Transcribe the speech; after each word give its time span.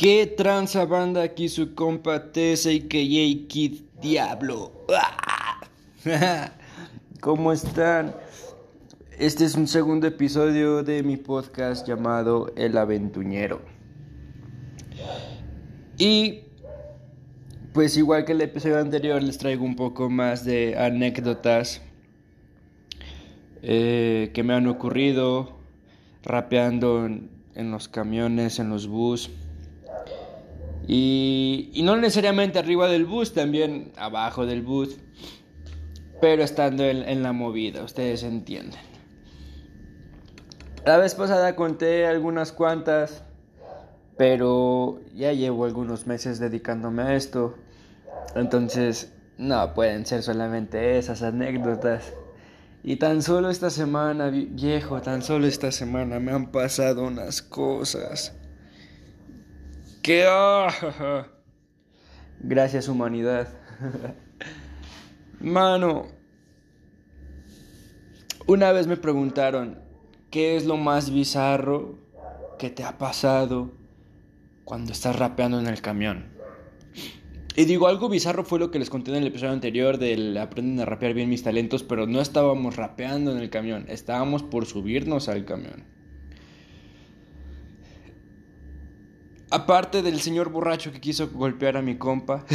¿Qué 0.00 0.26
tranza 0.26 0.86
banda 0.86 1.22
aquí 1.22 1.50
su 1.50 1.74
compa 1.74 2.32
que 2.32 3.46
Kid 3.48 3.82
Diablo? 4.00 4.72
¿Cómo 7.20 7.52
están? 7.52 8.14
Este 9.18 9.44
es 9.44 9.56
un 9.56 9.68
segundo 9.68 10.06
episodio 10.06 10.82
de 10.82 11.02
mi 11.02 11.18
podcast 11.18 11.86
llamado 11.86 12.50
El 12.56 12.78
Aventuñero. 12.78 13.60
Y 15.98 16.44
pues 17.74 17.98
igual 17.98 18.24
que 18.24 18.32
el 18.32 18.40
episodio 18.40 18.78
anterior 18.78 19.22
les 19.22 19.36
traigo 19.36 19.66
un 19.66 19.76
poco 19.76 20.08
más 20.08 20.46
de 20.46 20.78
anécdotas 20.78 21.82
eh, 23.60 24.30
que 24.32 24.42
me 24.44 24.54
han 24.54 24.66
ocurrido 24.66 25.58
rapeando 26.22 27.04
en, 27.04 27.28
en 27.54 27.70
los 27.70 27.88
camiones, 27.88 28.58
en 28.60 28.70
los 28.70 28.86
bus. 28.86 29.30
Y, 30.92 31.82
no 31.84 31.94
necesariamente 31.94 32.58
arriba 32.58 32.88
del 32.88 33.04
bus, 33.04 33.32
también 33.32 33.92
abajo 33.96 34.44
del 34.44 34.62
bus. 34.62 34.96
Pero 36.20 36.42
estando 36.42 36.84
en, 36.84 37.22
la 37.22 37.32
movida, 37.32 37.84
ustedes 37.84 38.24
entienden. 38.24 38.80
La 40.84 40.98
vez 40.98 41.14
pasada 41.14 41.54
conté 41.54 42.06
algunas 42.08 42.50
cuantas, 42.50 43.22
pero 44.16 45.00
ya 45.14 45.32
llevo 45.32 45.64
algunos 45.64 46.08
meses 46.08 46.40
dedicándome 46.40 47.02
a 47.02 47.14
esto. 47.14 47.54
Entonces, 48.34 49.12
no 49.38 49.72
pueden 49.74 50.04
ser 50.06 50.24
solamente 50.24 50.98
esas 50.98 51.22
anécdotas. 51.22 52.12
Y 52.82 52.96
tan 52.96 53.22
solo 53.22 53.48
esta 53.50 53.70
semana, 53.70 54.28
viejo, 54.30 55.00
tan 55.00 55.22
solo 55.22 55.46
esta 55.46 55.70
semana 55.70 56.18
me 56.18 56.32
han 56.32 56.50
pasado 56.50 57.04
unas 57.04 57.42
cosas. 57.42 58.39
¡Qué 60.02 60.26
Gracias 62.40 62.88
humanidad. 62.88 63.48
Mano, 65.40 66.06
una 68.46 68.72
vez 68.72 68.86
me 68.86 68.96
preguntaron, 68.96 69.78
¿qué 70.30 70.56
es 70.56 70.64
lo 70.64 70.78
más 70.78 71.12
bizarro 71.12 71.98
que 72.58 72.70
te 72.70 72.82
ha 72.82 72.96
pasado 72.96 73.72
cuando 74.64 74.92
estás 74.92 75.16
rapeando 75.18 75.60
en 75.60 75.66
el 75.66 75.82
camión? 75.82 76.30
Y 77.54 77.64
digo, 77.66 77.86
algo 77.86 78.08
bizarro 78.08 78.44
fue 78.44 78.58
lo 78.58 78.70
que 78.70 78.78
les 78.78 78.88
conté 78.88 79.10
en 79.10 79.18
el 79.18 79.26
episodio 79.26 79.52
anterior 79.52 79.98
del 79.98 80.36
aprenden 80.38 80.80
a 80.80 80.86
rapear 80.86 81.12
bien 81.12 81.28
mis 81.28 81.42
talentos, 81.42 81.82
pero 81.82 82.06
no 82.06 82.22
estábamos 82.22 82.76
rapeando 82.76 83.32
en 83.32 83.38
el 83.38 83.50
camión, 83.50 83.84
estábamos 83.88 84.42
por 84.42 84.64
subirnos 84.64 85.28
al 85.28 85.44
camión. 85.44 85.99
Aparte 89.50 90.02
del 90.02 90.20
señor 90.20 90.50
borracho 90.50 90.92
que 90.92 91.00
quiso 91.00 91.28
golpear 91.30 91.76
a 91.76 91.82
mi 91.82 91.96
compa, 91.96 92.46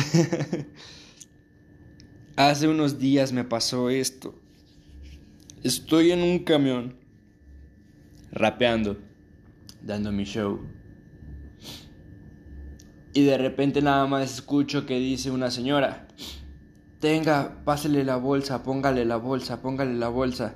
hace 2.38 2.70
unos 2.70 3.00
días 3.00 3.34
me 3.34 3.44
pasó 3.44 3.90
esto. 3.90 4.34
Estoy 5.62 6.12
en 6.12 6.22
un 6.22 6.40
camión, 6.40 6.96
rapeando, 8.32 8.98
dando 9.82 10.14
mi 10.14 10.24
show. 10.24 10.62
Y 13.14 13.24
de 13.24 13.38
repente 13.38 13.82
nada 13.82 14.08
más 14.08 14.34
escucho 14.34 14.86
que 14.86 14.98
dice 14.98 15.32
una 15.32 15.52
señora, 15.52 16.08
tenga, 17.02 17.62
pásele 17.66 18.06
la 18.06 18.16
bolsa, 18.16 18.64
póngale 18.64 19.04
la 19.04 19.18
bolsa, 19.18 19.62
póngale 19.62 19.96
la 19.96 20.08
bolsa. 20.08 20.56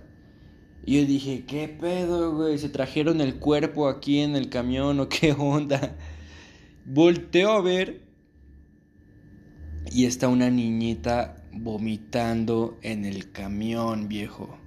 Y 0.86 1.02
yo 1.02 1.06
dije, 1.06 1.44
¿qué 1.46 1.68
pedo, 1.68 2.34
güey? 2.36 2.58
¿Se 2.58 2.70
trajeron 2.70 3.20
el 3.20 3.36
cuerpo 3.36 3.90
aquí 3.90 4.20
en 4.20 4.38
el 4.38 4.48
camión 4.48 5.02
o 5.02 5.10
qué 5.10 5.34
onda? 5.38 5.98
Volteo 6.92 7.52
a 7.52 7.62
ver 7.62 8.02
y 9.92 10.06
está 10.06 10.28
una 10.28 10.50
niñita 10.50 11.46
vomitando 11.54 12.80
en 12.82 13.06
el 13.06 13.32
camión, 13.32 14.08
viejo. 14.08 14.58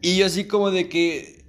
Y 0.00 0.18
yo 0.18 0.26
así 0.26 0.44
como 0.44 0.70
de 0.70 0.88
que, 0.88 1.44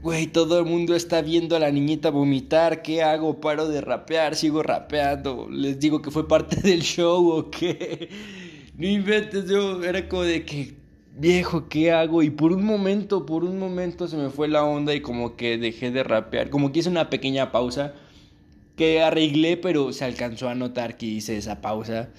güey, 0.00 0.28
todo 0.28 0.60
el 0.60 0.64
mundo 0.64 0.94
está 0.94 1.22
viendo 1.22 1.56
a 1.56 1.58
la 1.58 1.72
niñita 1.72 2.10
vomitar, 2.10 2.82
¿qué 2.82 3.02
hago? 3.02 3.40
Paro 3.40 3.66
de 3.66 3.80
rapear, 3.80 4.36
sigo 4.36 4.62
rapeando, 4.62 5.48
les 5.50 5.80
digo 5.80 6.02
que 6.02 6.12
fue 6.12 6.28
parte 6.28 6.54
del 6.62 6.82
show 6.82 7.28
o 7.30 7.50
qué. 7.50 8.10
No 8.76 8.86
inventes, 8.86 9.50
yo 9.50 9.82
era 9.82 10.08
como 10.08 10.22
de 10.22 10.44
que, 10.44 10.76
viejo, 11.16 11.68
¿qué 11.68 11.92
hago? 11.92 12.22
Y 12.22 12.30
por 12.30 12.52
un 12.52 12.64
momento, 12.64 13.26
por 13.26 13.44
un 13.44 13.58
momento 13.58 14.08
se 14.08 14.16
me 14.16 14.30
fue 14.30 14.48
la 14.48 14.64
onda 14.64 14.94
y 14.94 15.00
como 15.00 15.36
que 15.36 15.58
dejé 15.58 15.90
de 15.90 16.02
rapear, 16.02 16.50
como 16.50 16.72
que 16.72 16.80
hice 16.80 16.88
una 16.88 17.10
pequeña 17.10 17.52
pausa 17.52 17.94
que 18.76 19.02
arreglé, 19.02 19.56
pero 19.56 19.92
se 19.92 20.04
alcanzó 20.04 20.48
a 20.48 20.54
notar 20.54 20.96
que 20.96 21.06
hice 21.06 21.36
esa 21.36 21.60
pausa 21.60 22.10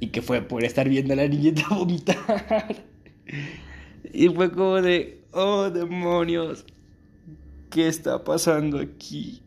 y 0.00 0.08
que 0.08 0.22
fue 0.22 0.42
por 0.42 0.64
estar 0.64 0.88
viendo 0.88 1.12
a 1.12 1.16
la 1.16 1.28
niñita 1.28 1.66
vomitar. 1.70 2.84
y 4.12 4.28
fue 4.28 4.50
como 4.50 4.80
de, 4.80 5.22
oh 5.32 5.70
demonios, 5.70 6.64
¿qué 7.70 7.88
está 7.88 8.24
pasando 8.24 8.78
aquí? 8.80 9.42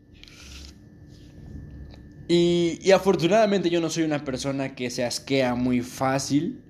Y, 2.28 2.78
y 2.82 2.90
afortunadamente 2.90 3.70
yo 3.70 3.80
no 3.80 3.88
soy 3.88 4.02
una 4.02 4.24
persona 4.24 4.74
que 4.74 4.90
se 4.90 5.04
asquea 5.04 5.54
muy 5.54 5.80
fácil. 5.80 6.60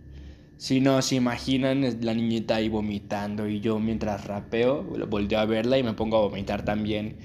Si 0.59 0.81
no 0.81 1.03
se 1.03 1.17
imaginan, 1.17 1.83
la 2.01 2.15
niñita 2.15 2.57
ahí 2.57 2.69
vomitando 2.69 3.47
y 3.47 3.61
yo 3.61 3.79
mientras 3.79 4.25
rapeo, 4.27 4.83
volteo 4.83 5.39
a 5.39 5.45
verla 5.45 5.77
y 5.79 5.83
me 5.83 5.93
pongo 5.93 6.17
a 6.17 6.21
vomitar 6.21 6.65
también. 6.65 7.17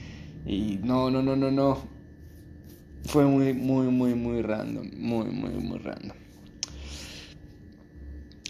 Y 0.45 0.79
no, 0.83 1.09
no, 1.09 1.21
no, 1.21 1.35
no, 1.35 1.49
no. 1.49 1.77
Fue 3.05 3.25
muy, 3.25 3.53
muy, 3.53 3.87
muy, 3.87 4.15
muy 4.15 4.41
random. 4.41 4.89
Muy, 4.97 5.25
muy, 5.27 5.51
muy 5.51 5.79
random. 5.79 6.17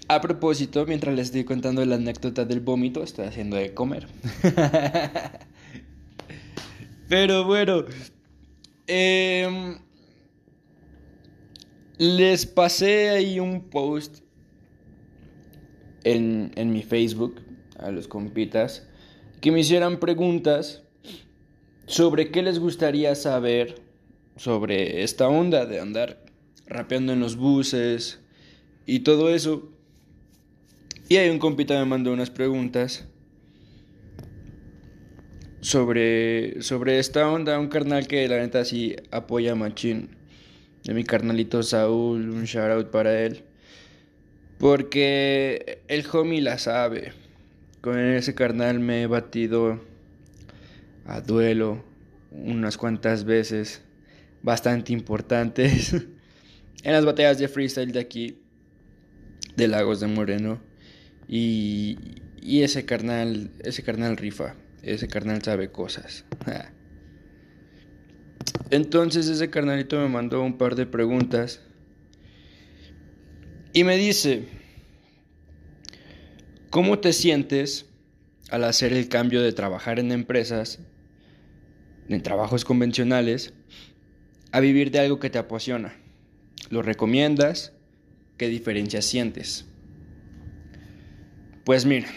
A 0.08 0.20
propósito, 0.20 0.86
mientras 0.86 1.16
les 1.16 1.28
estoy 1.28 1.46
contando 1.46 1.86
la 1.86 1.96
anécdota 1.96 2.44
del 2.44 2.60
vómito, 2.60 3.04
estoy 3.04 3.28
haciendo 3.28 3.58
de 3.58 3.74
comer. 3.74 4.08
Pero 7.08 7.46
bueno. 7.46 7.86
Em, 8.88 9.78
les 11.98 12.46
pasé 12.46 13.10
ahí 13.12 13.40
un 13.40 13.70
post 13.70 14.22
en, 16.04 16.52
en 16.56 16.72
mi 16.72 16.84
Facebook 16.84 17.42
a 17.78 17.92
los 17.92 18.08
compitas 18.08 18.88
que 19.42 19.52
me 19.52 19.60
hicieran 19.60 20.00
preguntas 20.00 20.84
sobre 21.88 22.32
qué 22.32 22.42
les 22.42 22.60
gustaría 22.60 23.16
saber 23.16 23.82
sobre 24.38 25.04
esta 25.04 25.28
onda 25.28 25.66
de 25.66 25.80
andar 25.80 26.24
rapeando 26.68 27.14
en 27.14 27.20
los 27.20 27.36
buses 27.36 28.20
y 28.86 29.00
todo 29.00 29.34
eso. 29.34 29.70
Y 31.10 31.18
hay 31.18 31.30
un 31.30 31.40
compita 31.40 31.78
me 31.78 31.86
mandó 31.86 32.14
unas 32.14 32.30
preguntas 32.30 33.06
sobre, 35.60 36.62
sobre 36.62 37.00
esta 37.00 37.30
onda, 37.30 37.60
un 37.60 37.68
carnal 37.68 38.08
que 38.08 38.28
la 38.28 38.38
neta 38.38 38.64
sí 38.64 38.96
apoya 39.12 39.54
a 39.54 39.56
Machín. 39.56 40.10
De 40.84 40.94
mi 40.94 41.04
carnalito 41.04 41.62
Saúl, 41.62 42.30
un 42.30 42.46
shout 42.46 42.72
out 42.72 42.92
para 42.92 43.24
él. 43.24 43.44
Porque 44.62 45.82
el 45.88 46.06
homie 46.14 46.40
la 46.40 46.60
sabe. 46.60 47.14
Con 47.82 47.98
ese 47.98 48.36
carnal 48.36 48.80
me 48.80 49.02
he 49.02 49.08
batido 49.08 49.82
a 51.08 51.20
duelo 51.20 51.84
unas 52.30 52.78
cuantas 52.78 53.26
veces 53.26 53.82
bastante 54.44 54.94
importantes 54.94 55.94
en 56.84 56.94
las 56.94 57.04
batallas 57.06 57.40
de 57.40 57.48
freestyle 57.48 57.92
de 57.92 58.02
aquí 58.02 58.38
de 59.56 59.68
Lagos 59.68 60.00
de 60.00 60.06
Moreno 60.06 60.62
y, 61.28 61.98
y 62.40 62.62
ese 62.62 62.86
carnal 62.86 63.50
ese 63.64 63.84
carnal 63.84 64.16
rifa 64.16 64.56
ese 64.82 65.08
carnal 65.08 65.42
sabe 65.42 65.72
cosas 65.72 66.24
entonces 68.70 69.28
ese 69.28 69.50
carnalito 69.50 70.00
me 70.00 70.08
mandó 70.08 70.42
un 70.42 70.58
par 70.58 70.76
de 70.76 70.86
preguntas 70.86 71.62
y 73.74 73.84
me 73.86 73.96
dice, 73.96 74.44
¿cómo 76.72 76.98
te 77.00 77.14
sientes 77.14 77.86
al 78.50 78.64
hacer 78.64 78.94
el 78.94 79.08
cambio 79.08 79.44
de 79.44 79.54
trabajar 79.54 80.00
en 80.00 80.12
empresas, 80.12 80.80
en 82.10 82.24
trabajos 82.24 82.66
convencionales, 82.66 83.54
a 84.52 84.60
vivir 84.60 84.90
de 84.90 85.00
algo 85.00 85.20
que 85.20 85.30
te 85.30 85.38
apasiona? 85.38 85.94
¿Lo 86.70 86.82
recomiendas? 86.82 87.74
¿Qué 88.38 88.48
diferencias 88.48 89.06
sientes? 89.06 89.66
Pues 91.64 91.86
mira, 91.86 92.08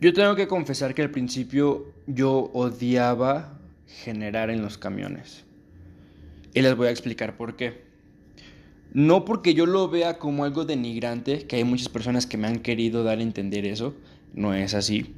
yo 0.00 0.12
tengo 0.12 0.34
que 0.34 0.46
confesar 0.48 0.94
que 0.94 1.02
al 1.02 1.10
principio 1.10 1.92
yo 2.06 2.50
odiaba 2.54 3.58
generar 3.86 4.50
en 4.50 4.62
los 4.62 4.78
camiones. 4.78 5.44
Y 6.54 6.62
les 6.62 6.74
voy 6.74 6.88
a 6.88 6.90
explicar 6.90 7.36
por 7.36 7.56
qué. 7.56 7.85
No 8.96 9.26
porque 9.26 9.52
yo 9.52 9.66
lo 9.66 9.90
vea 9.90 10.18
como 10.18 10.44
algo 10.44 10.64
denigrante, 10.64 11.46
que 11.46 11.56
hay 11.56 11.64
muchas 11.64 11.90
personas 11.90 12.24
que 12.24 12.38
me 12.38 12.46
han 12.46 12.60
querido 12.60 13.04
dar 13.04 13.18
a 13.18 13.22
entender 13.22 13.66
eso, 13.66 13.94
no 14.32 14.54
es 14.54 14.72
así. 14.72 15.14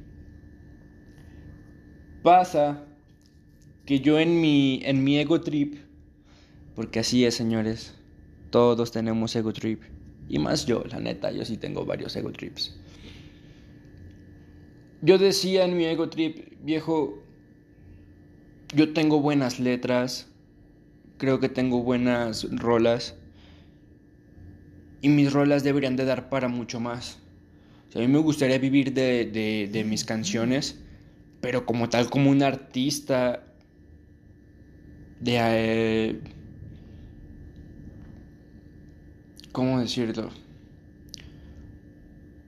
Pasa 2.21 2.83
que 3.85 4.01
yo 4.01 4.19
en 4.19 4.41
mi, 4.41 4.81
en 4.83 5.01
mi 5.01 5.17
ego 5.17 5.39
trip, 5.39 5.75
porque 6.75 6.99
así 6.99 7.23
es, 7.23 7.35
señores, 7.35 7.95
todos 8.49 8.91
tenemos 8.91 9.33
ego 9.37 9.53
trip. 9.53 9.81
Y 10.27 10.39
más 10.39 10.65
yo, 10.65 10.83
la 10.83 10.99
neta, 10.99 11.31
yo 11.31 11.45
sí 11.45 11.55
tengo 11.55 11.85
varios 11.85 12.13
ego 12.17 12.33
trips. 12.33 12.77
Yo 15.01 15.17
decía 15.17 15.63
en 15.63 15.77
mi 15.77 15.85
ego 15.85 16.09
trip, 16.09 16.51
viejo, 16.65 17.23
yo 18.75 18.91
tengo 18.91 19.21
buenas 19.21 19.57
letras, 19.57 20.27
creo 21.17 21.39
que 21.39 21.47
tengo 21.47 21.81
buenas 21.81 22.45
rolas 22.51 23.15
y 25.01 25.09
mis 25.09 25.31
rolas 25.31 25.63
deberían 25.63 25.95
de 25.95 26.05
dar 26.05 26.29
para 26.29 26.47
mucho 26.47 26.79
más. 26.79 27.19
a 27.95 27.99
mí 27.99 28.07
me 28.07 28.19
gustaría 28.19 28.57
vivir 28.57 28.93
de, 28.93 29.85
mis 29.87 30.03
canciones, 30.03 30.79
pero 31.41 31.65
como 31.65 31.89
tal, 31.89 32.09
como 32.09 32.29
un 32.29 32.43
artista 32.43 33.43
de... 35.19 35.37
Eh, 35.39 36.19
¿Cómo 39.51 39.79
decirlo? 39.79 40.29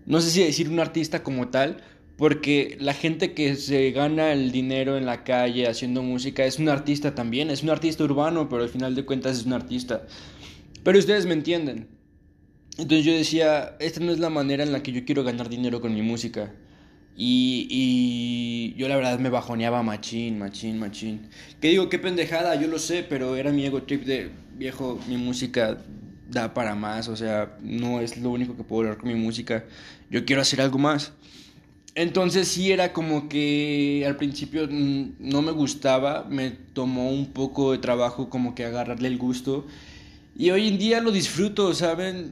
No 0.06 0.22
sé 0.22 0.30
si 0.30 0.44
decir 0.44 0.70
un 0.70 0.80
artista 0.80 1.24
como 1.24 1.50
tal, 1.50 1.82
porque 2.18 2.78
la 2.80 2.94
gente 2.94 3.34
que 3.34 3.56
se 3.56 3.92
gana 3.92 4.32
el 4.34 4.52
dinero 4.52 4.98
en 4.98 5.06
la 5.06 5.24
calle 5.24 5.68
haciendo 5.68 6.04
música 6.04 6.46
es 6.46 6.60
un 6.60 6.70
artista 6.70 7.16
también, 7.16 7.50
es 7.50 7.64
un 7.64 7.70
artista 7.70 8.04
urbano, 8.04 8.48
pero 8.48 8.64
al 8.64 8.70
final 8.70 8.94
de 8.94 9.06
cuentas 9.06 9.40
es 9.40 9.46
un 9.46 9.54
artista. 9.54 10.06
Pero 10.84 11.00
ustedes 11.00 11.26
me 11.26 11.34
entienden. 11.34 11.88
Entonces 12.78 13.06
yo 13.06 13.14
decía, 13.14 13.76
esta 13.80 14.00
no 14.00 14.12
es 14.12 14.20
la 14.20 14.30
manera 14.30 14.64
en 14.64 14.72
la 14.72 14.82
que 14.82 14.92
yo 14.92 15.06
quiero 15.06 15.24
ganar 15.24 15.50
dinero 15.50 15.82
con 15.82 15.94
mi 15.94 16.02
música. 16.02 16.52
Y, 17.16 17.68
y 17.70 18.74
yo 18.78 18.88
la 18.88 18.96
verdad 18.96 19.20
me 19.20 19.30
bajoneaba 19.30 19.84
machín, 19.84 20.40
machín, 20.40 20.80
machín. 20.80 21.30
Que 21.60 21.70
digo, 21.70 21.90
qué 21.90 22.00
pendejada, 22.00 22.56
yo 22.56 22.68
lo 22.68 22.80
sé, 22.80 23.04
pero 23.04 23.36
era 23.36 23.52
mi 23.52 23.66
ego 23.66 23.84
trip 23.84 24.06
de 24.06 24.32
viejo, 24.58 25.00
mi 25.08 25.18
música 25.18 25.78
da 26.30 26.54
para 26.54 26.76
más, 26.76 27.10
o 27.10 27.16
sea, 27.16 27.58
no 27.62 28.00
es 28.00 28.18
lo 28.18 28.30
único 28.30 28.56
que 28.56 28.64
puedo 28.64 28.84
lograr 28.84 29.00
con 29.00 29.10
mi 29.10 29.16
música. 29.16 29.66
Yo 30.10 30.26
quiero 30.26 30.42
hacer 30.42 30.62
algo 30.62 30.78
más. 30.78 31.12
Entonces 31.94 32.48
sí 32.48 32.72
era 32.72 32.94
como 32.94 33.28
que 33.28 34.06
al 34.08 34.16
principio 34.16 34.68
no 34.70 35.42
me 35.42 35.52
gustaba, 35.52 36.26
me 36.30 36.52
tomó 36.52 37.10
un 37.12 37.34
poco 37.34 37.74
de 37.74 37.80
trabajo 37.80 38.30
como 38.30 38.56
que 38.56 38.64
agarrarle 38.64 39.10
el 39.10 39.18
gusto. 39.18 39.68
Y 40.38 40.52
hoy 40.52 40.70
en 40.70 40.78
día 40.78 41.02
lo 41.02 41.12
disfruto, 41.12 41.74
¿saben? 41.74 42.32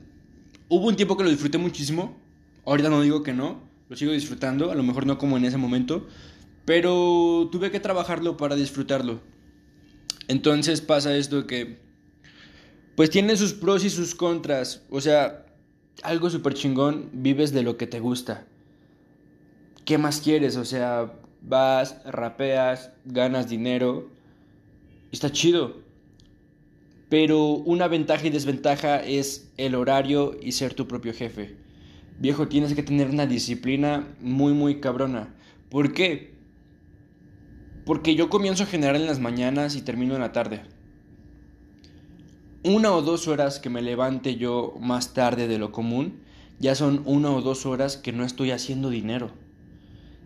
Hubo 0.69 0.88
un 0.88 0.95
tiempo 0.95 1.18
que 1.18 1.24
lo 1.24 1.30
disfruté 1.30 1.57
muchísimo, 1.57 2.18
ahorita 2.66 2.89
no 2.89 3.01
digo 3.01 3.24
que 3.24 3.33
no, 3.33 3.62
lo 3.89 3.95
sigo 3.95 4.12
disfrutando, 4.12 4.71
a 4.71 4.75
lo 4.75 4.83
mejor 4.83 5.06
no 5.06 5.18
como 5.18 5.36
en 5.36 5.45
ese 5.45 5.57
momento, 5.57 6.07
pero 6.66 7.50
tuve 7.51 7.71
que 7.71 7.80
trabajarlo 7.80 8.38
para 8.38 8.56
disfrutarlo. 8.56 9.19
Entonces 10.27 10.81
pasa 10.81 11.18
esto 11.18 11.48
que, 11.48 11.80
pues 12.95 13.10
tiene 13.10 13.36
sus 13.36 13.54
pros 13.54 13.83
y 13.83 13.89
sus 13.89 14.16
contras, 14.16 14.83
o 14.89 15.01
sea, 15.01 15.45
algo 16.04 16.30
súper 16.30 16.54
chingón, 16.54 17.10
vives 17.12 17.51
de 17.51 17.63
lo 17.63 17.75
que 17.77 17.88
te 17.88 18.00
gusta. 18.00 18.45
¿qué 19.89 19.98
más 19.98 20.21
quieres? 20.21 20.56
O 20.56 20.66
sea, 20.66 21.16
vas, 21.42 22.00
rapeas, 22.06 22.92
ganas 23.06 23.50
dinero, 23.50 24.07
está 25.12 25.31
chido. 25.31 25.81
Pero 27.09 27.50
una 27.50 27.88
ventaja 27.88 28.27
y 28.27 28.29
desventaja 28.29 29.03
es 29.03 29.51
el 29.57 29.73
horario 29.73 30.38
y 30.41 30.51
ser 30.51 30.75
tu 30.75 30.88
propio 30.88 31.13
jefe. 31.13 31.56
Viejo, 32.19 32.47
tienes 32.47 32.75
que 32.75 32.83
tener 32.83 33.09
una 33.09 33.25
disciplina 33.25 34.15
muy, 34.21 34.53
muy 34.53 34.79
cabrona. 34.79 35.33
¿Por 35.69 35.94
qué? 35.94 36.33
Porque 37.85 38.13
yo 38.13 38.29
comienzo 38.29 38.63
a 38.63 38.67
generar 38.67 38.95
en 38.95 39.07
las 39.07 39.19
mañanas 39.19 39.75
y 39.75 39.81
termino 39.81 40.13
en 40.13 40.21
la 40.21 40.31
tarde. 40.31 40.61
Una 42.63 42.91
o 42.91 43.01
dos 43.01 43.27
horas 43.27 43.59
que 43.59 43.69
me 43.69 43.81
levante 43.81 44.35
yo 44.35 44.75
más 44.79 45.13
tarde 45.13 45.47
de 45.47 45.57
lo 45.57 45.71
común, 45.71 46.19
ya 46.59 46.75
son 46.75 47.01
una 47.06 47.31
o 47.31 47.41
dos 47.41 47.65
horas 47.65 47.97
que 47.97 48.11
no 48.11 48.25
estoy 48.25 48.51
haciendo 48.51 48.89
dinero. 48.89 49.31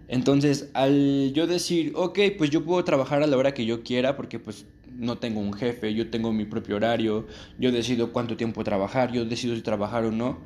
Entonces, 0.07 0.69
al 0.73 1.31
yo 1.33 1.47
decir, 1.47 1.93
ok, 1.95 2.19
pues 2.37 2.49
yo 2.49 2.65
puedo 2.65 2.83
trabajar 2.83 3.23
a 3.23 3.27
la 3.27 3.37
hora 3.37 3.53
que 3.53 3.65
yo 3.65 3.83
quiera 3.83 4.17
porque 4.17 4.39
pues 4.39 4.65
no 4.95 5.17
tengo 5.17 5.39
un 5.39 5.53
jefe, 5.53 5.93
yo 5.93 6.09
tengo 6.09 6.31
mi 6.31 6.45
propio 6.45 6.75
horario, 6.75 7.27
yo 7.59 7.71
decido 7.71 8.11
cuánto 8.11 8.37
tiempo 8.37 8.63
trabajar, 8.63 9.11
yo 9.11 9.25
decido 9.25 9.55
si 9.55 9.61
trabajar 9.61 10.05
o 10.05 10.11
no, 10.11 10.39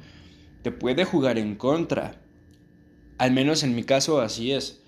te 0.62 0.72
puede 0.72 1.06
jugar 1.06 1.38
en 1.38 1.56
contra. 1.56 2.22
Al 3.18 3.32
menos 3.32 3.64
en 3.64 3.76
mi 3.76 3.84
caso 3.84 4.22
así 4.22 4.52
es. 4.52 4.84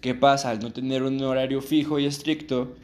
¿Qué 0.00 0.14
pasa? 0.14 0.50
Al 0.50 0.60
no 0.60 0.72
tener 0.72 1.02
un 1.02 1.20
horario 1.22 1.62
fijo 1.62 1.98
y 1.98 2.04
estricto, 2.04 2.76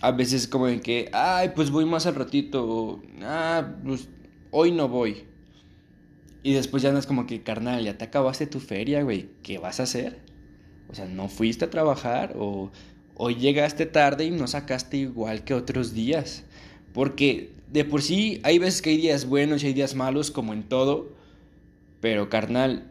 a 0.00 0.10
veces 0.10 0.48
como 0.48 0.66
de 0.66 0.80
que, 0.80 1.08
ay, 1.12 1.52
pues 1.54 1.70
voy 1.70 1.84
más 1.84 2.06
al 2.06 2.16
ratito, 2.16 2.66
o, 2.66 3.02
ah, 3.22 3.76
pues 3.84 4.08
hoy 4.50 4.72
no 4.72 4.88
voy. 4.88 5.24
Y 6.42 6.52
después 6.52 6.82
ya 6.82 6.92
no 6.92 6.98
es 6.98 7.06
como 7.06 7.26
que, 7.26 7.42
carnal, 7.42 7.84
ya 7.84 7.96
te 7.96 8.04
acabaste 8.04 8.46
tu 8.46 8.60
feria, 8.60 9.02
güey, 9.02 9.30
¿qué 9.42 9.58
vas 9.58 9.80
a 9.80 9.84
hacer? 9.84 10.20
O 10.88 10.94
sea, 10.94 11.06
no 11.06 11.28
fuiste 11.28 11.64
a 11.64 11.70
trabajar 11.70 12.34
o 12.36 12.70
hoy 13.14 13.36
llegaste 13.36 13.86
tarde 13.86 14.24
y 14.24 14.30
no 14.30 14.46
sacaste 14.46 14.96
igual 14.96 15.44
que 15.44 15.54
otros 15.54 15.94
días. 15.94 16.44
Porque 16.92 17.52
de 17.70 17.84
por 17.84 18.02
sí 18.02 18.40
hay 18.42 18.58
veces 18.58 18.82
que 18.82 18.90
hay 18.90 18.96
días 18.98 19.26
buenos 19.26 19.62
y 19.62 19.68
hay 19.68 19.72
días 19.72 19.94
malos 19.94 20.30
como 20.30 20.52
en 20.52 20.62
todo. 20.64 21.12
Pero 22.00 22.28
carnal, 22.28 22.90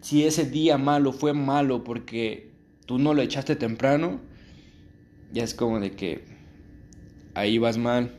si 0.00 0.24
ese 0.24 0.44
día 0.44 0.78
malo 0.78 1.12
fue 1.12 1.32
malo 1.32 1.84
porque 1.84 2.50
tú 2.86 2.98
no 2.98 3.14
lo 3.14 3.22
echaste 3.22 3.56
temprano, 3.56 4.20
ya 5.32 5.44
es 5.44 5.54
como 5.54 5.80
de 5.80 5.92
que 5.92 6.24
ahí 7.34 7.58
vas 7.58 7.78
mal. 7.78 8.12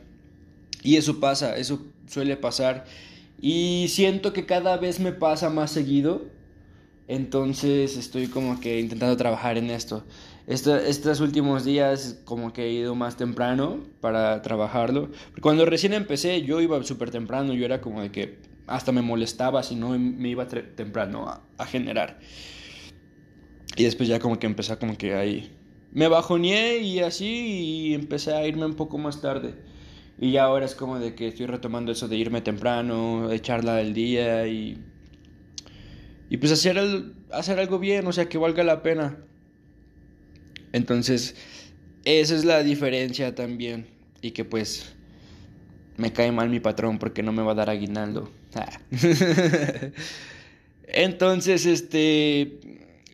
Y 0.82 0.96
eso 0.96 1.20
pasa, 1.20 1.56
eso 1.56 1.84
suele 2.06 2.36
pasar. 2.36 2.84
Y 3.40 3.86
siento 3.88 4.32
que 4.32 4.46
cada 4.46 4.76
vez 4.76 5.00
me 5.00 5.12
pasa 5.12 5.50
más 5.50 5.70
seguido. 5.70 6.26
Entonces 7.08 7.96
estoy 7.96 8.26
como 8.26 8.60
que 8.60 8.80
intentando 8.80 9.16
trabajar 9.16 9.58
en 9.58 9.70
esto. 9.70 10.04
Estos 10.46 11.20
últimos 11.20 11.64
días 11.64 12.20
como 12.24 12.52
que 12.52 12.66
he 12.66 12.72
ido 12.72 12.94
más 12.94 13.16
temprano 13.16 13.80
para 14.00 14.42
trabajarlo. 14.42 15.10
Cuando 15.40 15.66
recién 15.66 15.92
empecé 15.92 16.42
yo 16.42 16.60
iba 16.60 16.80
súper 16.84 17.10
temprano. 17.10 17.52
Yo 17.52 17.64
era 17.64 17.80
como 17.80 18.00
de 18.00 18.12
que 18.12 18.38
hasta 18.66 18.92
me 18.92 19.02
molestaba 19.02 19.62
si 19.62 19.74
no 19.74 19.98
me 19.98 20.28
iba 20.28 20.46
temprano 20.46 21.26
a, 21.58 21.66
generar. 21.66 22.20
Y 23.76 23.84
después 23.84 24.08
ya 24.08 24.20
como 24.20 24.38
que 24.38 24.46
empecé 24.46 24.76
como 24.78 24.96
que 24.96 25.14
ahí... 25.14 25.52
Me 25.92 26.08
bajoneé 26.08 26.78
y 26.80 27.00
así 27.00 27.26
y 27.26 27.94
empecé 27.94 28.34
a 28.34 28.46
irme 28.46 28.66
un 28.66 28.74
poco 28.74 28.98
más 28.98 29.20
tarde. 29.20 29.54
Y 30.18 30.32
ya 30.32 30.44
ahora 30.44 30.66
es 30.66 30.74
como 30.74 30.98
de 30.98 31.14
que 31.14 31.28
estoy 31.28 31.46
retomando 31.46 31.92
eso 31.92 32.06
de 32.06 32.16
irme 32.16 32.40
temprano, 32.40 33.30
echarla 33.32 33.76
del 33.76 33.94
día 33.94 34.46
y. 34.46 34.82
Y 36.28 36.36
pues 36.38 36.52
hacer, 36.52 36.78
hacer 37.30 37.58
algo 37.58 37.78
bien, 37.78 38.06
o 38.06 38.12
sea, 38.12 38.28
que 38.28 38.36
valga 38.36 38.64
la 38.64 38.82
pena. 38.82 39.18
Entonces, 40.72 41.34
esa 42.04 42.34
es 42.34 42.44
la 42.44 42.62
diferencia 42.62 43.34
también. 43.34 43.86
Y 44.22 44.32
que 44.32 44.44
pues. 44.44 44.92
Me 45.96 46.12
cae 46.12 46.30
mal 46.30 46.50
mi 46.50 46.60
patrón 46.60 46.98
porque 46.98 47.22
no 47.22 47.32
me 47.32 47.42
va 47.42 47.52
a 47.52 47.56
dar 47.56 47.70
aguinaldo. 47.70 48.30
Ah. 48.54 48.80
Entonces, 50.88 51.66
este. 51.66 52.58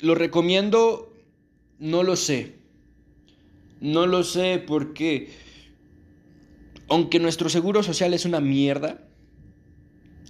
Lo 0.01 0.15
recomiendo. 0.15 1.15
No 1.79 2.03
lo 2.03 2.17
sé. 2.17 2.55
No 3.81 4.07
lo 4.07 4.23
sé 4.23 4.63
porque 4.65 5.31
aunque 6.93 7.19
nuestro 7.19 7.49
seguro 7.49 7.83
social 7.83 8.13
es 8.13 8.27
una 8.27 8.41
mierda, 8.41 9.01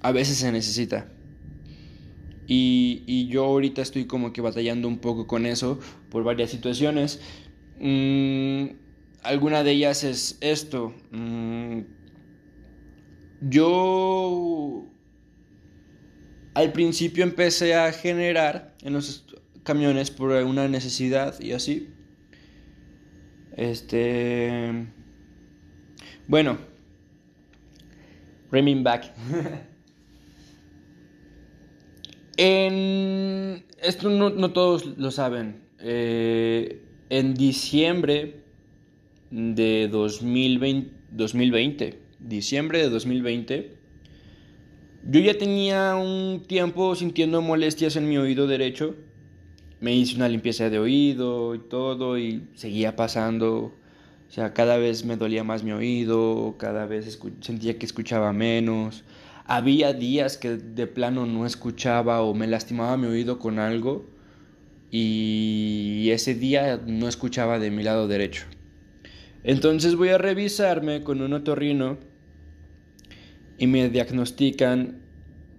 a 0.01 0.13
veces 0.13 0.37
se 0.37 0.53
necesita. 0.53 1.11
Y, 2.47 3.29
yo 3.29 3.45
ahorita 3.45 3.83
estoy 3.83 4.07
como 4.07 4.33
que 4.33 4.41
batallando 4.41 4.89
un 4.89 4.99
poco 4.99 5.27
con 5.27 5.47
eso 5.47 5.79
por 6.11 6.25
varias 6.25 6.51
situaciones. 6.51 7.21
Mm, 7.81 8.67
alguna 9.23 9.63
de 9.63 9.73
ellas 9.73 10.05
es 10.05 10.39
esto. 10.41 10.95
Mm, 11.11 11.81
yo 13.43 14.87
al 16.55 16.73
principio 16.73 17.25
empecé 17.25 17.75
a 17.75 17.93
generar 17.93 18.77
en 18.83 18.93
los 18.93 19.25
camiones 19.63 20.11
por 20.11 20.31
una 20.31 20.69
necesidad 20.69 21.41
y 21.41 21.53
así. 21.53 21.89
Este 23.57 24.87
bueno, 26.29 26.57
Reming 28.51 28.83
back. 28.83 29.13
en, 32.37 33.65
esto 33.83 34.11
no, 34.11 34.53
todos 34.53 34.87
lo 34.97 35.11
saben. 35.11 35.63
Eh, 35.79 36.83
en 37.11 37.35
diciembre 37.35 38.43
de 39.31 39.89
2020, 39.89 40.91
2020, 41.11 41.99
diciembre 42.21 42.79
de 42.79 42.89
2020, 42.89 43.77
yo 45.11 45.21
ya 45.21 45.37
tenía 45.37 45.97
un 45.97 46.45
tiempo 46.47 46.95
sintiendo 46.95 47.43
molestias 47.43 47.97
en 47.97 48.09
mi 48.09 48.19
oído 48.19 48.47
derecho 48.47 48.95
me 49.83 49.93
hice 49.93 50.15
una 50.15 50.29
limpieza 50.29 50.71
de 50.71 50.79
oído 50.79 51.57
y 51.57 51.59
todo 51.59 52.17
y 52.17 52.47
seguía 52.55 52.95
pasando. 52.95 53.73
O 54.29 54.33
sea, 54.33 54.55
cada 54.55 54.77
vez 54.77 55.05
me 55.05 55.17
dolía 55.17 55.43
más 55.43 55.65
mi 55.65 55.73
oído, 55.73 56.55
cada 56.57 56.87
vez 56.87 57.19
sentía 57.41 57.77
que 57.77 57.85
escuchaba 57.85 58.33
menos. 58.33 59.03
Había 59.55 59.93
días 59.93 60.39
que 60.39 60.57
de 60.57 60.87
plano 60.87 61.27
no 61.27 61.45
escuchaba 61.45 62.23
o 62.23 62.33
me 62.33 62.47
lastimaba 62.47 62.97
mi 62.97 63.07
oído 63.07 63.39
con 63.39 63.59
algo 63.59 64.07
y 64.91 66.09
ese 66.09 66.35
día 66.35 66.81
no 66.87 67.07
escuchaba 67.07 67.59
de 67.59 67.71
mi 67.71 67.83
lado 67.83 68.09
derecho. 68.09 68.47
Entonces 69.45 69.95
voy 69.95 70.09
a 70.09 70.17
revisarme 70.17 71.03
con 71.03 71.21
un 71.21 71.35
otorrino 71.35 71.99
y 73.59 73.67
me 73.67 73.91
diagnostican 73.91 75.03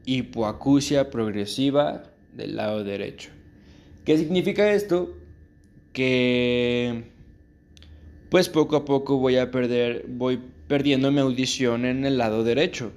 hipoacusia 0.05 1.11
progresiva 1.11 2.01
del 2.33 2.55
lado 2.55 2.83
derecho. 2.83 3.29
¿Qué 4.05 4.17
significa 4.17 4.73
esto? 4.73 5.15
Que 5.91 7.11
pues 8.31 8.49
poco 8.49 8.75
a 8.75 8.85
poco 8.85 9.19
voy 9.19 9.37
a 9.37 9.51
perder, 9.51 10.05
voy 10.07 10.39
perdiendo 10.67 11.11
mi 11.11 11.19
audición 11.19 11.85
en 11.85 12.05
el 12.05 12.17
lado 12.17 12.43
derecho. 12.43 12.91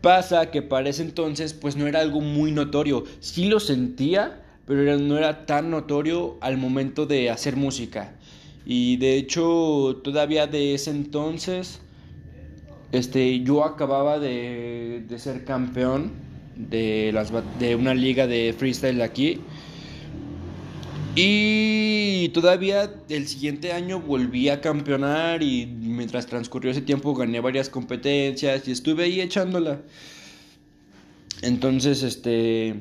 Pasa 0.00 0.50
que 0.50 0.62
para 0.62 0.88
ese 0.88 1.02
entonces 1.02 1.54
pues 1.54 1.76
no 1.76 1.86
era 1.86 2.00
algo 2.00 2.20
muy 2.20 2.52
notorio, 2.52 3.04
sí 3.20 3.46
lo 3.46 3.58
sentía, 3.60 4.42
pero 4.66 4.98
no 4.98 5.18
era 5.18 5.46
tan 5.46 5.70
notorio 5.70 6.36
al 6.40 6.56
momento 6.56 7.06
de 7.06 7.30
hacer 7.30 7.56
música. 7.56 8.12
Y 8.64 8.96
de 8.98 9.16
hecho 9.16 10.00
todavía 10.04 10.46
de 10.46 10.74
ese 10.74 10.90
entonces 10.90 11.80
este, 12.92 13.40
yo 13.40 13.64
acababa 13.64 14.18
de, 14.18 15.04
de 15.08 15.18
ser 15.18 15.44
campeón 15.44 16.12
de, 16.58 17.10
las, 17.12 17.32
de 17.58 17.76
una 17.76 17.94
liga 17.94 18.26
de 18.26 18.54
freestyle 18.56 19.02
aquí. 19.02 19.40
Y 21.14 22.28
todavía 22.28 22.90
el 23.08 23.26
siguiente 23.26 23.72
año 23.72 24.00
volví 24.00 24.48
a 24.48 24.60
campeonar 24.60 25.42
y 25.42 25.66
mientras 25.66 26.26
transcurrió 26.26 26.70
ese 26.70 26.82
tiempo 26.82 27.14
gané 27.14 27.40
varias 27.40 27.68
competencias 27.68 28.68
y 28.68 28.72
estuve 28.72 29.04
ahí 29.04 29.20
echándola. 29.20 29.80
Entonces, 31.42 32.02
este, 32.02 32.74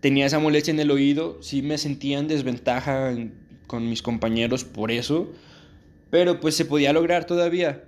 tenía 0.00 0.26
esa 0.26 0.38
molestia 0.38 0.72
en 0.72 0.80
el 0.80 0.90
oído, 0.90 1.38
sí 1.42 1.62
me 1.62 1.78
sentía 1.78 2.18
en 2.18 2.28
desventaja 2.28 3.14
con 3.66 3.88
mis 3.88 4.02
compañeros 4.02 4.64
por 4.64 4.90
eso, 4.90 5.32
pero 6.10 6.40
pues 6.40 6.56
se 6.56 6.64
podía 6.64 6.92
lograr 6.92 7.24
todavía. 7.24 7.84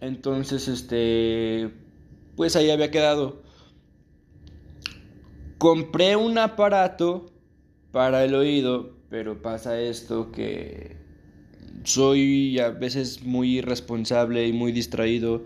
Entonces, 0.00 0.68
este, 0.68 1.70
pues 2.36 2.56
ahí 2.56 2.70
había 2.70 2.90
quedado. 2.90 3.42
Compré 5.58 6.16
un 6.16 6.38
aparato 6.38 7.30
para 7.92 8.24
el 8.24 8.34
oído, 8.34 8.96
pero 9.08 9.42
pasa 9.42 9.80
esto 9.80 10.30
que 10.32 10.96
soy 11.84 12.58
a 12.58 12.70
veces 12.70 13.22
muy 13.22 13.58
irresponsable 13.58 14.46
y 14.46 14.52
muy 14.52 14.72
distraído 14.72 15.44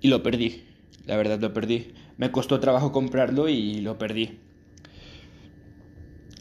y 0.00 0.08
lo 0.08 0.22
perdí. 0.22 0.64
La 1.06 1.16
verdad 1.16 1.40
lo 1.40 1.52
perdí. 1.52 1.92
Me 2.16 2.30
costó 2.30 2.60
trabajo 2.60 2.92
comprarlo 2.92 3.48
y 3.48 3.80
lo 3.80 3.98
perdí. 3.98 4.38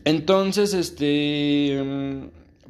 Entonces, 0.05 0.73
este, 0.73 1.79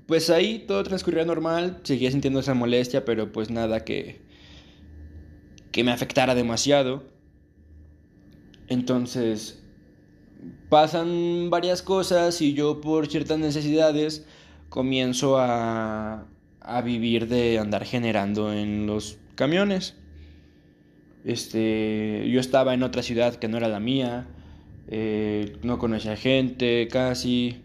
pues 0.06 0.30
ahí 0.30 0.66
todo 0.68 0.84
transcurría 0.84 1.26
normal, 1.26 1.80
seguía 1.84 2.12
sintiendo 2.12 2.40
esa 2.40 2.54
molestia, 2.54 3.06
pero 3.06 3.32
pues 3.32 3.50
nada 3.50 3.84
que 3.84 4.22
que 5.72 5.84
me 5.84 5.92
afectara 5.92 6.36
demasiado. 6.36 7.04
Entonces, 8.68 9.61
pasan 10.70 11.50
varias 11.50 11.82
cosas 11.82 12.42
y 12.42 12.54
yo 12.54 12.82
por 12.82 13.08
ciertas 13.08 13.40
necesidades 13.40 14.26
comienzo 14.70 15.38
a, 15.38 16.26
a 16.62 16.82
vivir 16.82 17.28
de 17.28 17.60
andar 17.60 17.86
generando 17.86 18.54
en 18.54 18.88
los 18.88 19.18
camiones. 19.36 19.96
Este, 21.24 22.28
yo 22.30 22.40
estaba 22.40 22.74
en 22.74 22.84
otra 22.84 23.04
ciudad 23.04 23.36
que 23.36 23.48
no 23.48 23.58
era 23.58 23.68
la 23.68 23.80
mía, 23.80 24.28
eh, 24.88 25.58
no 25.62 25.78
conocía 25.78 26.16
gente 26.16 26.88
casi, 26.90 27.64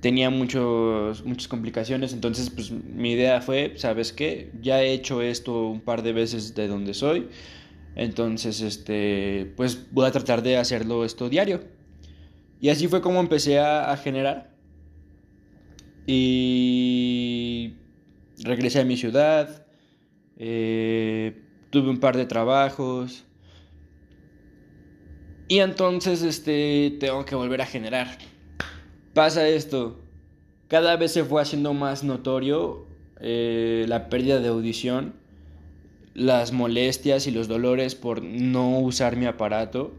tenía 0.00 0.30
muchos, 0.30 1.24
muchas 1.24 1.48
complicaciones, 1.48 2.12
entonces 2.12 2.48
pues 2.50 2.70
mi 2.70 3.12
idea 3.12 3.42
fue, 3.42 3.74
¿sabes 3.76 4.12
qué? 4.12 4.50
Ya 4.62 4.82
he 4.82 4.92
hecho 4.92 5.20
esto 5.20 5.68
un 5.68 5.80
par 5.80 6.02
de 6.02 6.12
veces 6.12 6.54
de 6.54 6.66
donde 6.66 6.94
soy, 6.94 7.28
entonces 7.94 8.60
este, 8.60 9.52
pues 9.56 9.92
voy 9.92 10.06
a 10.06 10.10
tratar 10.10 10.42
de 10.42 10.56
hacerlo 10.56 11.04
esto 11.04 11.28
diario. 11.28 11.62
Y 12.60 12.68
así 12.68 12.88
fue 12.88 13.00
como 13.00 13.20
empecé 13.20 13.58
a, 13.58 13.96
generar. 13.96 14.50
Y 16.06 17.74
regresé 18.42 18.80
a 18.80 18.84
mi 18.84 18.96
ciudad, 18.96 19.66
eh, 20.36 21.42
tuve 21.70 21.88
un 21.88 22.00
par 22.00 22.16
de 22.16 22.26
trabajos. 22.26 23.24
Y 25.48 25.58
entonces 25.58 26.22
este, 26.22 26.96
tengo 27.00 27.24
que 27.24 27.34
volver 27.34 27.62
a 27.62 27.66
generar 27.66 28.18
pasa 29.14 29.48
esto. 29.48 30.00
Cada 30.68 30.96
vez 30.96 31.12
se 31.12 31.24
fue 31.24 31.42
haciendo 31.42 31.74
más 31.74 32.04
notorio 32.04 32.86
eh, 33.20 33.84
la 33.88 34.08
pérdida 34.08 34.40
de 34.40 34.48
audición, 34.48 35.14
las 36.14 36.52
molestias 36.52 37.26
y 37.26 37.30
los 37.30 37.48
dolores 37.48 37.94
por 37.94 38.22
no 38.22 38.80
usar 38.80 39.16
mi 39.16 39.26
aparato. 39.26 39.94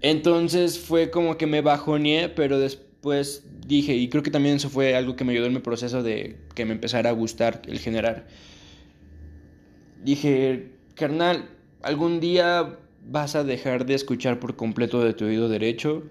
Entonces 0.00 0.78
fue 0.78 1.10
como 1.10 1.36
que 1.36 1.46
me 1.46 1.60
bajoneé, 1.60 2.28
pero 2.28 2.58
después 2.58 3.44
dije, 3.66 3.94
y 3.94 4.08
creo 4.08 4.22
que 4.22 4.30
también 4.30 4.56
eso 4.56 4.68
fue 4.68 4.96
algo 4.96 5.16
que 5.16 5.24
me 5.24 5.32
ayudó 5.32 5.46
en 5.46 5.54
mi 5.54 5.60
proceso 5.60 6.02
de 6.02 6.36
que 6.54 6.64
me 6.64 6.72
empezara 6.72 7.10
a 7.10 7.12
gustar 7.12 7.62
el 7.66 7.78
generar. 7.78 8.26
Dije, 10.02 10.72
carnal, 10.94 11.48
algún 11.82 12.20
día 12.20 12.78
vas 13.06 13.34
a 13.36 13.44
dejar 13.44 13.86
de 13.86 13.94
escuchar 13.94 14.40
por 14.40 14.56
completo 14.56 15.02
de 15.02 15.14
tu 15.14 15.24
oído 15.24 15.48
derecho 15.48 16.04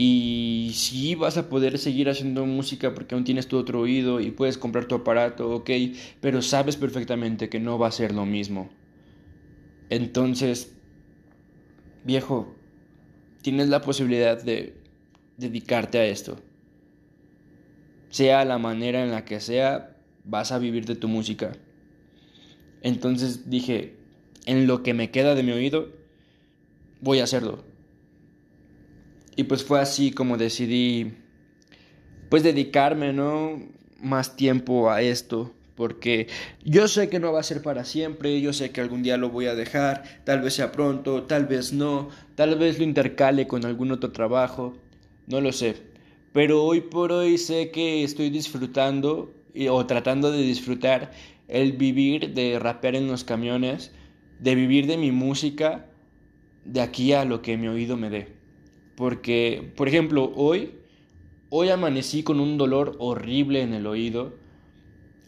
y 0.00 0.70
sí 0.74 1.16
vas 1.16 1.38
a 1.38 1.48
poder 1.48 1.76
seguir 1.76 2.08
haciendo 2.08 2.46
música 2.46 2.94
porque 2.94 3.16
aún 3.16 3.24
tienes 3.24 3.48
tu 3.48 3.58
otro 3.58 3.80
oído 3.80 4.20
y 4.20 4.30
puedes 4.30 4.56
comprar 4.56 4.84
tu 4.84 4.94
aparato, 4.94 5.50
ok, 5.50 5.70
pero 6.20 6.40
sabes 6.40 6.76
perfectamente 6.76 7.48
que 7.48 7.58
no 7.58 7.80
va 7.80 7.88
a 7.88 7.90
ser 7.90 8.14
lo 8.14 8.24
mismo. 8.24 8.70
Entonces, 9.90 10.72
viejo, 12.04 12.54
tienes 13.42 13.70
la 13.70 13.80
posibilidad 13.80 14.40
de 14.40 14.76
dedicarte 15.36 15.98
a 15.98 16.06
esto. 16.06 16.38
Sea 18.10 18.44
la 18.44 18.58
manera 18.58 19.02
en 19.02 19.10
la 19.10 19.24
que 19.24 19.40
sea, 19.40 19.96
vas 20.22 20.52
a 20.52 20.60
vivir 20.60 20.86
de 20.86 20.94
tu 20.94 21.08
música. 21.08 21.56
Entonces 22.82 23.50
dije, 23.50 23.96
en 24.46 24.68
lo 24.68 24.84
que 24.84 24.94
me 24.94 25.10
queda 25.10 25.34
de 25.34 25.42
mi 25.42 25.50
oído, 25.50 25.88
voy 27.00 27.18
a 27.18 27.24
hacerlo. 27.24 27.67
Y 29.38 29.44
pues 29.44 29.62
fue 29.62 29.78
así 29.78 30.10
como 30.10 30.36
decidí 30.36 31.12
pues 32.28 32.42
dedicarme, 32.42 33.12
¿no? 33.12 33.62
Más 34.02 34.34
tiempo 34.34 34.90
a 34.90 35.00
esto. 35.00 35.54
Porque 35.76 36.26
yo 36.64 36.88
sé 36.88 37.08
que 37.08 37.20
no 37.20 37.32
va 37.32 37.38
a 37.38 37.44
ser 37.44 37.62
para 37.62 37.84
siempre, 37.84 38.40
yo 38.40 38.52
sé 38.52 38.72
que 38.72 38.80
algún 38.80 39.04
día 39.04 39.16
lo 39.16 39.30
voy 39.30 39.46
a 39.46 39.54
dejar, 39.54 40.02
tal 40.24 40.40
vez 40.40 40.54
sea 40.54 40.72
pronto, 40.72 41.22
tal 41.22 41.46
vez 41.46 41.72
no, 41.72 42.08
tal 42.34 42.58
vez 42.58 42.78
lo 42.78 42.84
intercale 42.84 43.46
con 43.46 43.64
algún 43.64 43.92
otro 43.92 44.10
trabajo, 44.10 44.76
no 45.28 45.40
lo 45.40 45.52
sé. 45.52 45.76
Pero 46.32 46.64
hoy 46.64 46.80
por 46.80 47.12
hoy 47.12 47.38
sé 47.38 47.70
que 47.70 48.02
estoy 48.02 48.30
disfrutando 48.30 49.32
o 49.70 49.86
tratando 49.86 50.32
de 50.32 50.42
disfrutar 50.42 51.12
el 51.46 51.74
vivir 51.74 52.34
de 52.34 52.58
rapear 52.58 52.96
en 52.96 53.06
los 53.06 53.22
camiones, 53.22 53.92
de 54.40 54.56
vivir 54.56 54.88
de 54.88 54.96
mi 54.96 55.12
música, 55.12 55.86
de 56.64 56.80
aquí 56.80 57.12
a 57.12 57.24
lo 57.24 57.40
que 57.40 57.56
mi 57.56 57.68
oído 57.68 57.96
me 57.96 58.10
dé. 58.10 58.37
Porque, 58.98 59.72
por 59.76 59.86
ejemplo, 59.86 60.32
hoy, 60.34 60.72
hoy 61.50 61.68
amanecí 61.68 62.24
con 62.24 62.40
un 62.40 62.58
dolor 62.58 62.96
horrible 62.98 63.62
en 63.62 63.72
el 63.72 63.86
oído. 63.86 64.34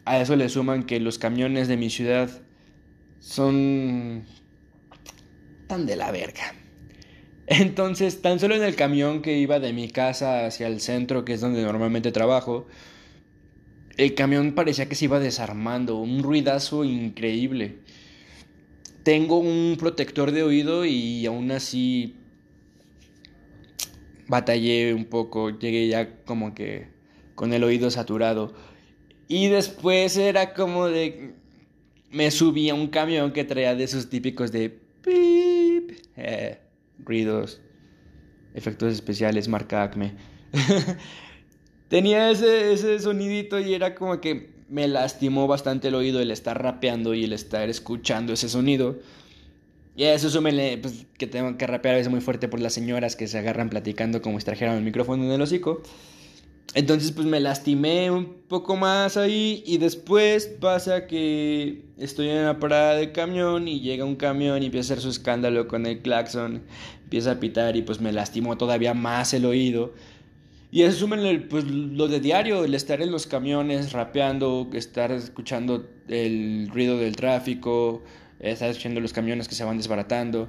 A 0.04 0.20
eso 0.20 0.34
le 0.34 0.48
suman 0.48 0.82
que 0.82 0.98
los 0.98 1.18
camiones 1.18 1.68
de 1.68 1.76
mi 1.76 1.88
ciudad 1.88 2.28
son 3.20 4.24
tan 5.68 5.86
de 5.86 5.94
la 5.94 6.10
verga. 6.10 6.52
Entonces, 7.46 8.20
tan 8.20 8.40
solo 8.40 8.56
en 8.56 8.64
el 8.64 8.74
camión 8.74 9.22
que 9.22 9.38
iba 9.38 9.60
de 9.60 9.72
mi 9.72 9.88
casa 9.88 10.46
hacia 10.46 10.66
el 10.66 10.80
centro, 10.80 11.24
que 11.24 11.34
es 11.34 11.40
donde 11.40 11.62
normalmente 11.62 12.10
trabajo, 12.10 12.66
el 13.96 14.16
camión 14.16 14.56
parecía 14.56 14.88
que 14.88 14.96
se 14.96 15.04
iba 15.04 15.20
desarmando, 15.20 15.96
un 15.96 16.24
ruidazo 16.24 16.82
increíble. 16.82 17.78
Tengo 19.04 19.38
un 19.38 19.76
protector 19.78 20.32
de 20.32 20.42
oído 20.42 20.84
y 20.84 21.24
aún 21.24 21.52
así 21.52 22.19
batallé 24.30 24.94
un 24.94 25.06
poco, 25.06 25.50
llegué 25.50 25.88
ya 25.88 26.22
como 26.24 26.54
que 26.54 26.86
con 27.34 27.52
el 27.52 27.64
oído 27.64 27.90
saturado. 27.90 28.54
Y 29.28 29.48
después 29.48 30.16
era 30.16 30.54
como 30.54 30.86
de... 30.86 31.34
Me 32.10 32.30
subí 32.30 32.70
a 32.70 32.74
un 32.74 32.88
camión 32.88 33.32
que 33.32 33.44
traía 33.44 33.74
de 33.74 33.84
esos 33.84 34.08
típicos 34.08 34.52
de... 34.52 34.70
Pip, 34.70 35.92
eh, 36.16 36.58
ruidos. 37.04 37.60
Efectos 38.54 38.92
especiales, 38.92 39.48
marca 39.48 39.82
Acme. 39.82 40.14
Tenía 41.88 42.30
ese, 42.30 42.72
ese 42.72 43.00
sonidito 43.00 43.58
y 43.58 43.74
era 43.74 43.94
como 43.96 44.20
que 44.20 44.50
me 44.68 44.86
lastimó 44.86 45.48
bastante 45.48 45.88
el 45.88 45.96
oído 45.96 46.20
el 46.20 46.30
estar 46.30 46.62
rapeando 46.62 47.14
y 47.14 47.24
el 47.24 47.32
estar 47.32 47.68
escuchando 47.68 48.32
ese 48.32 48.48
sonido. 48.48 48.98
Y 50.00 50.04
a 50.04 50.14
eso 50.14 50.30
súmele 50.30 50.78
pues, 50.78 51.04
que 51.18 51.26
tengo 51.26 51.58
que 51.58 51.66
rapear 51.66 51.94
a 51.94 51.98
veces 51.98 52.10
muy 52.10 52.22
fuerte 52.22 52.48
por 52.48 52.58
las 52.58 52.72
señoras 52.72 53.16
que 53.16 53.26
se 53.26 53.36
agarran 53.36 53.68
platicando 53.68 54.22
como 54.22 54.40
si 54.40 54.46
trajeran 54.46 54.78
el 54.78 54.82
micrófono 54.82 55.24
en 55.24 55.30
el 55.30 55.42
hocico. 55.42 55.82
Entonces 56.72 57.12
pues 57.12 57.26
me 57.26 57.38
lastimé 57.38 58.10
un 58.10 58.38
poco 58.48 58.76
más 58.76 59.18
ahí 59.18 59.62
y 59.66 59.76
después 59.76 60.46
pasa 60.58 61.06
que 61.06 61.82
estoy 61.98 62.30
en 62.30 62.46
la 62.46 62.58
parada 62.58 62.94
de 62.94 63.12
camión 63.12 63.68
y 63.68 63.80
llega 63.80 64.06
un 64.06 64.16
camión 64.16 64.62
y 64.62 64.66
empieza 64.66 64.94
a 64.94 64.96
hacer 64.96 65.02
su 65.02 65.10
escándalo 65.10 65.68
con 65.68 65.84
el 65.84 66.00
claxon, 66.00 66.62
empieza 67.04 67.32
a 67.32 67.38
pitar 67.38 67.76
y 67.76 67.82
pues 67.82 68.00
me 68.00 68.10
lastimó 68.10 68.56
todavía 68.56 68.94
más 68.94 69.34
el 69.34 69.44
oído. 69.44 69.92
Y 70.70 70.80
eso 70.80 71.00
sumen 71.00 71.46
pues, 71.50 71.64
lo 71.64 72.08
de 72.08 72.20
diario, 72.20 72.64
el 72.64 72.74
estar 72.74 73.02
en 73.02 73.10
los 73.10 73.26
camiones 73.26 73.92
rapeando, 73.92 74.70
estar 74.72 75.12
escuchando 75.12 75.90
el 76.08 76.70
ruido 76.72 76.96
del 76.96 77.16
tráfico, 77.16 78.02
estar 78.40 78.70
escuchando 78.70 79.00
los 79.00 79.12
camiones 79.12 79.48
que 79.48 79.54
se 79.54 79.64
van 79.64 79.76
desbaratando. 79.76 80.48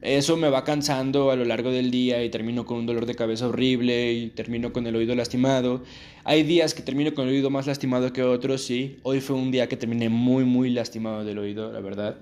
Eso 0.00 0.36
me 0.36 0.48
va 0.48 0.64
cansando 0.64 1.30
a 1.30 1.36
lo 1.36 1.44
largo 1.44 1.70
del 1.70 1.90
día 1.90 2.24
y 2.24 2.28
termino 2.28 2.66
con 2.66 2.78
un 2.78 2.86
dolor 2.86 3.06
de 3.06 3.14
cabeza 3.14 3.46
horrible 3.46 4.12
y 4.12 4.30
termino 4.30 4.72
con 4.72 4.86
el 4.86 4.96
oído 4.96 5.14
lastimado. 5.14 5.84
Hay 6.24 6.42
días 6.42 6.74
que 6.74 6.82
termino 6.82 7.14
con 7.14 7.28
el 7.28 7.34
oído 7.34 7.50
más 7.50 7.68
lastimado 7.68 8.12
que 8.12 8.24
otros, 8.24 8.62
sí. 8.62 8.98
Hoy 9.04 9.20
fue 9.20 9.36
un 9.36 9.52
día 9.52 9.68
que 9.68 9.76
terminé 9.76 10.08
muy, 10.08 10.44
muy 10.44 10.70
lastimado 10.70 11.24
del 11.24 11.38
oído, 11.38 11.72
la 11.72 11.80
verdad. 11.80 12.16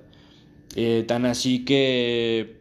Eh, 0.76 1.04
tan 1.08 1.24
así 1.24 1.64
que 1.64 2.56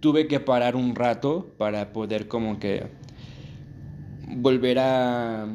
tuve 0.00 0.28
que 0.28 0.38
parar 0.38 0.76
un 0.76 0.94
rato 0.94 1.50
para 1.56 1.92
poder 1.94 2.28
como 2.28 2.60
que 2.60 2.84
volver 4.28 4.78
a, 4.80 5.46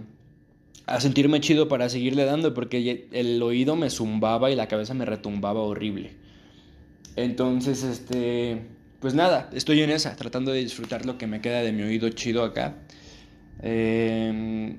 a 0.87 1.01
sentirme 1.01 1.39
chido 1.39 1.67
para 1.67 1.87
seguirle 1.87 2.25
dando 2.25 2.55
porque 2.55 3.07
el 3.11 3.41
oído 3.43 3.75
me 3.75 3.91
zumbaba 3.91 4.49
y 4.49 4.55
la 4.55 4.67
cabeza 4.67 4.95
me 4.95 5.05
retumbaba 5.05 5.61
horrible. 5.61 6.22
Entonces, 7.15 7.83
este, 7.83 8.61
pues 8.99 9.13
nada, 9.13 9.49
estoy 9.53 9.81
en 9.81 9.89
esa, 9.89 10.15
tratando 10.15 10.51
de 10.51 10.59
disfrutar 10.59 11.05
lo 11.05 11.17
que 11.17 11.27
me 11.27 11.41
queda 11.41 11.61
de 11.61 11.71
mi 11.71 11.83
oído 11.83 12.09
chido 12.09 12.43
acá. 12.43 12.75
Em, 13.61 14.77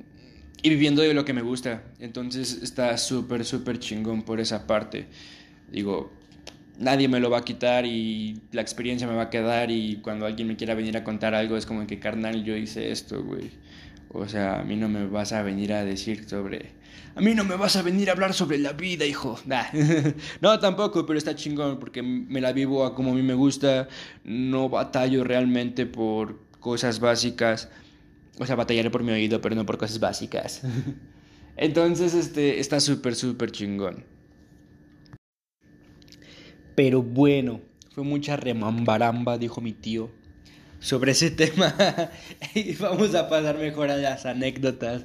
y 0.62 0.68
viviendo 0.70 1.02
de 1.02 1.14
lo 1.14 1.24
que 1.24 1.32
me 1.32 1.42
gusta. 1.42 1.82
Entonces 2.00 2.60
está 2.62 2.96
súper, 2.98 3.44
súper 3.44 3.78
chingón 3.78 4.22
por 4.22 4.40
esa 4.40 4.66
parte. 4.66 5.06
Digo, 5.70 6.10
nadie 6.78 7.08
me 7.08 7.20
lo 7.20 7.30
va 7.30 7.38
a 7.38 7.44
quitar 7.44 7.86
y 7.86 8.40
la 8.52 8.62
experiencia 8.62 9.06
me 9.06 9.14
va 9.14 9.24
a 9.24 9.30
quedar 9.30 9.70
y 9.70 9.96
cuando 9.96 10.26
alguien 10.26 10.48
me 10.48 10.56
quiera 10.56 10.74
venir 10.74 10.96
a 10.96 11.04
contar 11.04 11.34
algo 11.34 11.56
es 11.56 11.66
como 11.66 11.86
que 11.86 11.98
carnal 11.98 12.44
yo 12.44 12.56
hice 12.56 12.90
esto, 12.90 13.22
güey. 13.22 13.50
O 14.16 14.28
sea, 14.28 14.60
a 14.60 14.62
mí 14.62 14.76
no 14.76 14.88
me 14.88 15.06
vas 15.08 15.32
a 15.32 15.42
venir 15.42 15.72
a 15.72 15.84
decir 15.84 16.28
sobre... 16.28 16.70
A 17.16 17.20
mí 17.20 17.34
no 17.34 17.44
me 17.44 17.56
vas 17.56 17.74
a 17.74 17.82
venir 17.82 18.08
a 18.08 18.12
hablar 18.12 18.32
sobre 18.32 18.58
la 18.58 18.72
vida, 18.72 19.04
hijo. 19.04 19.38
no, 20.40 20.58
tampoco, 20.60 21.04
pero 21.04 21.18
está 21.18 21.34
chingón 21.34 21.80
porque 21.80 22.00
me 22.02 22.40
la 22.40 22.52
vivo 22.52 22.84
a 22.84 22.94
como 22.94 23.10
a 23.10 23.14
mí 23.14 23.22
me 23.22 23.34
gusta. 23.34 23.88
No 24.22 24.68
batallo 24.68 25.24
realmente 25.24 25.84
por 25.84 26.38
cosas 26.60 27.00
básicas. 27.00 27.68
O 28.38 28.46
sea, 28.46 28.54
batallaré 28.54 28.88
por 28.90 29.02
mi 29.02 29.10
oído, 29.10 29.40
pero 29.40 29.56
no 29.56 29.66
por 29.66 29.78
cosas 29.78 29.98
básicas. 29.98 30.62
Entonces, 31.56 32.14
este, 32.14 32.60
está 32.60 32.78
súper, 32.78 33.16
súper 33.16 33.50
chingón. 33.50 34.04
Pero 36.76 37.02
bueno, 37.02 37.60
fue 37.90 38.04
mucha 38.04 38.36
remambaramba, 38.36 39.38
dijo 39.38 39.60
mi 39.60 39.72
tío, 39.72 40.10
sobre 40.84 41.12
ese 41.12 41.30
tema. 41.30 41.74
y 42.54 42.74
vamos 42.74 43.14
a 43.14 43.28
pasar 43.28 43.56
mejor 43.56 43.90
a 43.90 43.96
las 43.96 44.26
anécdotas. 44.26 45.04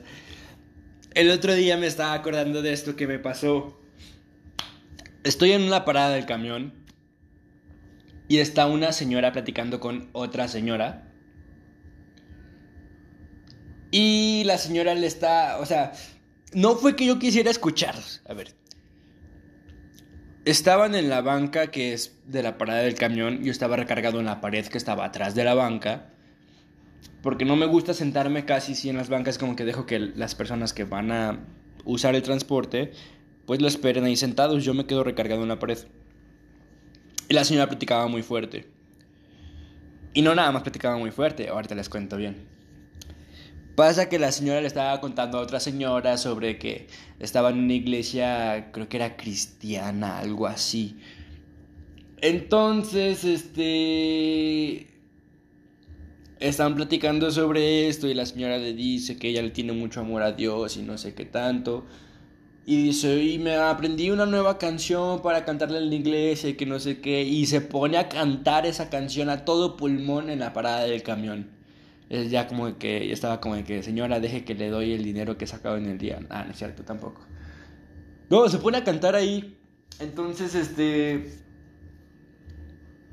El 1.14 1.32
otro 1.32 1.56
día 1.56 1.78
me 1.78 1.88
estaba 1.88 2.14
acordando 2.14 2.62
de 2.62 2.74
esto 2.74 2.98
que 2.98 3.08
me 3.08 3.18
pasó. 3.18 3.80
Estoy 5.24 5.54
en 5.54 5.64
una 5.64 5.86
parada 5.86 6.12
del 6.12 6.26
camión 6.26 6.74
y 8.28 8.40
está 8.40 8.68
una 8.68 8.92
señora 8.92 9.32
platicando 9.32 9.80
con 9.80 10.10
otra 10.12 10.50
señora. 10.50 11.14
Y 13.90 14.44
la 14.46 14.58
señora 14.58 14.94
le 14.96 15.08
está, 15.08 15.60
o 15.60 15.66
sea, 15.66 15.94
no 16.54 16.76
fue 16.76 16.98
que 16.98 17.06
yo 17.06 17.20
quisiera 17.20 17.50
escucharlos. 17.50 18.22
A 18.28 18.34
ver, 18.34 18.54
Estaban 20.46 20.96
en 20.96 21.10
la 21.10 21.22
banca 21.22 21.68
que 21.68 21.94
es 21.94 22.18
de 22.26 22.44
la 22.44 22.58
parada 22.58 22.80
del 22.80 22.96
camión. 22.96 23.44
Yo 23.44 23.52
estaba 23.52 23.76
recargado 23.76 24.20
en 24.20 24.26
la 24.26 24.42
pared 24.42 24.66
que 24.66 24.78
estaba 24.78 25.06
atrás 25.06 25.36
de 25.36 25.44
la 25.44 25.54
banca. 25.54 26.10
Porque 27.22 27.46
no 27.46 27.56
me 27.56 27.66
gusta 27.66 27.94
sentarme 27.94 28.46
casi 28.46 28.76
si 28.76 28.90
en 28.90 28.98
las 28.98 29.10
bancas 29.10 29.38
como 29.38 29.56
que 29.56 29.66
dejo 29.66 29.86
que 29.86 30.00
las 30.00 30.36
personas 30.36 30.74
que 30.74 30.86
van 30.86 31.12
a 31.12 31.40
usar 31.86 32.16
el 32.16 32.22
transporte 32.22 32.94
pues 33.46 33.62
lo 33.62 33.68
esperen 33.68 34.04
ahí 34.04 34.16
sentados. 34.16 34.64
Yo 34.64 34.74
me 34.74 34.86
quedo 34.86 35.04
recargado 35.04 35.42
en 35.42 35.50
la 35.50 35.60
pared. 35.60 35.80
Y 37.28 37.34
la 37.34 37.44
señora 37.44 37.68
platicaba 37.68 38.08
muy 38.08 38.22
fuerte. 38.22 38.68
Y 40.14 40.22
no 40.22 40.36
nada 40.36 40.52
más 40.52 40.64
platicaba 40.64 40.98
muy 40.98 41.12
fuerte, 41.12 41.50
ahorita 41.50 41.76
les 41.76 41.90
cuento 41.90 42.18
bien. 42.18 42.48
Pasa 43.80 44.10
que 44.10 44.20
la 44.20 44.34
señora 44.34 44.60
le 44.60 44.68
estaba 44.68 45.00
contando 45.00 45.38
a 45.38 45.42
otra 45.42 45.62
señora 45.62 46.18
sobre 46.18 46.58
que 46.60 46.88
estaba 47.18 47.50
en 47.50 47.60
una 47.60 47.72
iglesia, 47.76 48.72
creo 48.74 48.90
que 48.90 48.98
era 48.98 49.16
cristiana, 49.16 50.20
algo 50.20 50.48
así. 50.48 50.98
Entonces, 52.20 53.24
este... 53.24 54.88
Estaban 56.42 56.76
platicando 56.76 57.32
sobre 57.32 57.88
esto 57.88 58.10
y 58.10 58.14
la 58.16 58.26
señora 58.26 58.58
le 58.58 58.74
dice 58.74 59.16
que 59.16 59.30
ella 59.30 59.44
le 59.44 59.52
tiene 59.52 59.72
mucho 59.72 60.02
amor 60.02 60.24
a 60.24 60.34
Dios 60.34 60.76
y 60.76 60.82
no 60.82 60.98
sé 60.98 61.14
qué 61.14 61.24
tanto. 61.24 61.86
Y 62.66 62.84
dice, 62.84 63.24
y 63.24 63.40
me 63.40 63.56
aprendí 63.56 64.12
una 64.12 64.26
nueva 64.26 64.58
canción 64.58 65.22
para 65.22 65.46
cantarle 65.46 65.78
en 65.78 65.90
la 65.90 65.96
iglesia 65.96 66.50
y 66.50 66.56
que 66.56 66.66
no 66.66 66.82
sé 66.82 67.00
qué. 67.00 67.24
Y 67.24 67.46
se 67.46 67.62
pone 67.62 67.98
a 67.98 68.10
cantar 68.10 68.66
esa 68.66 68.90
canción 68.90 69.30
a 69.30 69.46
todo 69.46 69.78
pulmón 69.78 70.30
en 70.30 70.40
la 70.40 70.52
parada 70.52 70.84
del 70.84 71.02
camión 71.02 71.59
es 72.10 72.32
ya 72.32 72.48
como 72.48 72.78
que 72.80 73.08
ya 73.08 73.14
estaba 73.14 73.40
como 73.40 73.56
de 73.56 73.64
que, 73.64 73.84
señora, 73.84 74.20
deje 74.20 74.44
que 74.44 74.56
le 74.56 74.70
doy 74.70 74.94
el 74.94 75.04
dinero 75.04 75.38
que 75.38 75.46
he 75.46 75.48
sacado 75.48 75.78
en 75.78 75.86
el 75.86 76.00
día. 76.00 76.20
Ah, 76.30 76.44
no 76.44 76.52
es 76.52 76.58
cierto, 76.58 76.84
tampoco. 76.84 77.22
No, 78.30 78.50
se 78.50 78.58
pone 78.58 78.80
a 78.80 78.84
cantar 78.84 79.16
ahí. 79.16 79.58
Entonces, 80.00 80.56
este. 80.56 81.32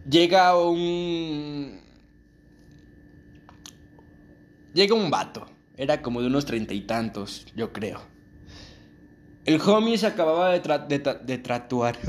Llega 0.09 0.59
un. 0.59 1.81
Llega 4.73 4.95
un 4.95 5.11
vato. 5.11 5.47
Era 5.77 6.01
como 6.01 6.23
de 6.23 6.29
unos 6.29 6.47
treinta 6.47 6.73
y 6.73 6.81
tantos, 6.83 7.47
yo 7.55 7.73
creo. 7.75 8.01
El 9.45 9.61
homie 9.61 9.99
se 9.99 10.07
acababa 10.07 10.59
de, 10.59 10.89
de, 11.25 11.39
tatuar. 11.39 11.99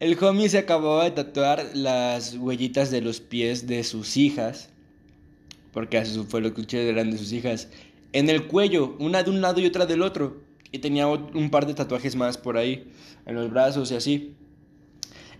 El 0.00 0.22
homie 0.22 0.48
se 0.50 0.58
acababa 0.58 1.04
de 1.04 1.12
tatuar 1.12 1.64
las 1.74 2.34
huellitas 2.34 2.90
de 2.90 3.00
los 3.00 3.20
pies 3.20 3.66
de 3.66 3.82
sus 3.82 4.18
hijas 4.18 4.73
porque 5.74 5.98
eso 5.98 6.24
fue 6.24 6.40
lo 6.40 6.54
que 6.54 6.60
escuché 6.60 6.88
eran 6.88 7.10
de 7.10 7.18
sus 7.18 7.32
hijas, 7.32 7.68
en 8.12 8.30
el 8.30 8.46
cuello, 8.46 8.96
una 9.00 9.24
de 9.24 9.30
un 9.30 9.40
lado 9.40 9.60
y 9.60 9.66
otra 9.66 9.84
del 9.84 10.02
otro. 10.02 10.40
Y 10.70 10.78
tenía 10.78 11.06
un 11.06 11.50
par 11.50 11.66
de 11.66 11.74
tatuajes 11.74 12.16
más 12.16 12.38
por 12.38 12.56
ahí, 12.56 12.90
en 13.26 13.34
los 13.34 13.50
brazos 13.50 13.90
y 13.92 13.96
así. 13.96 14.34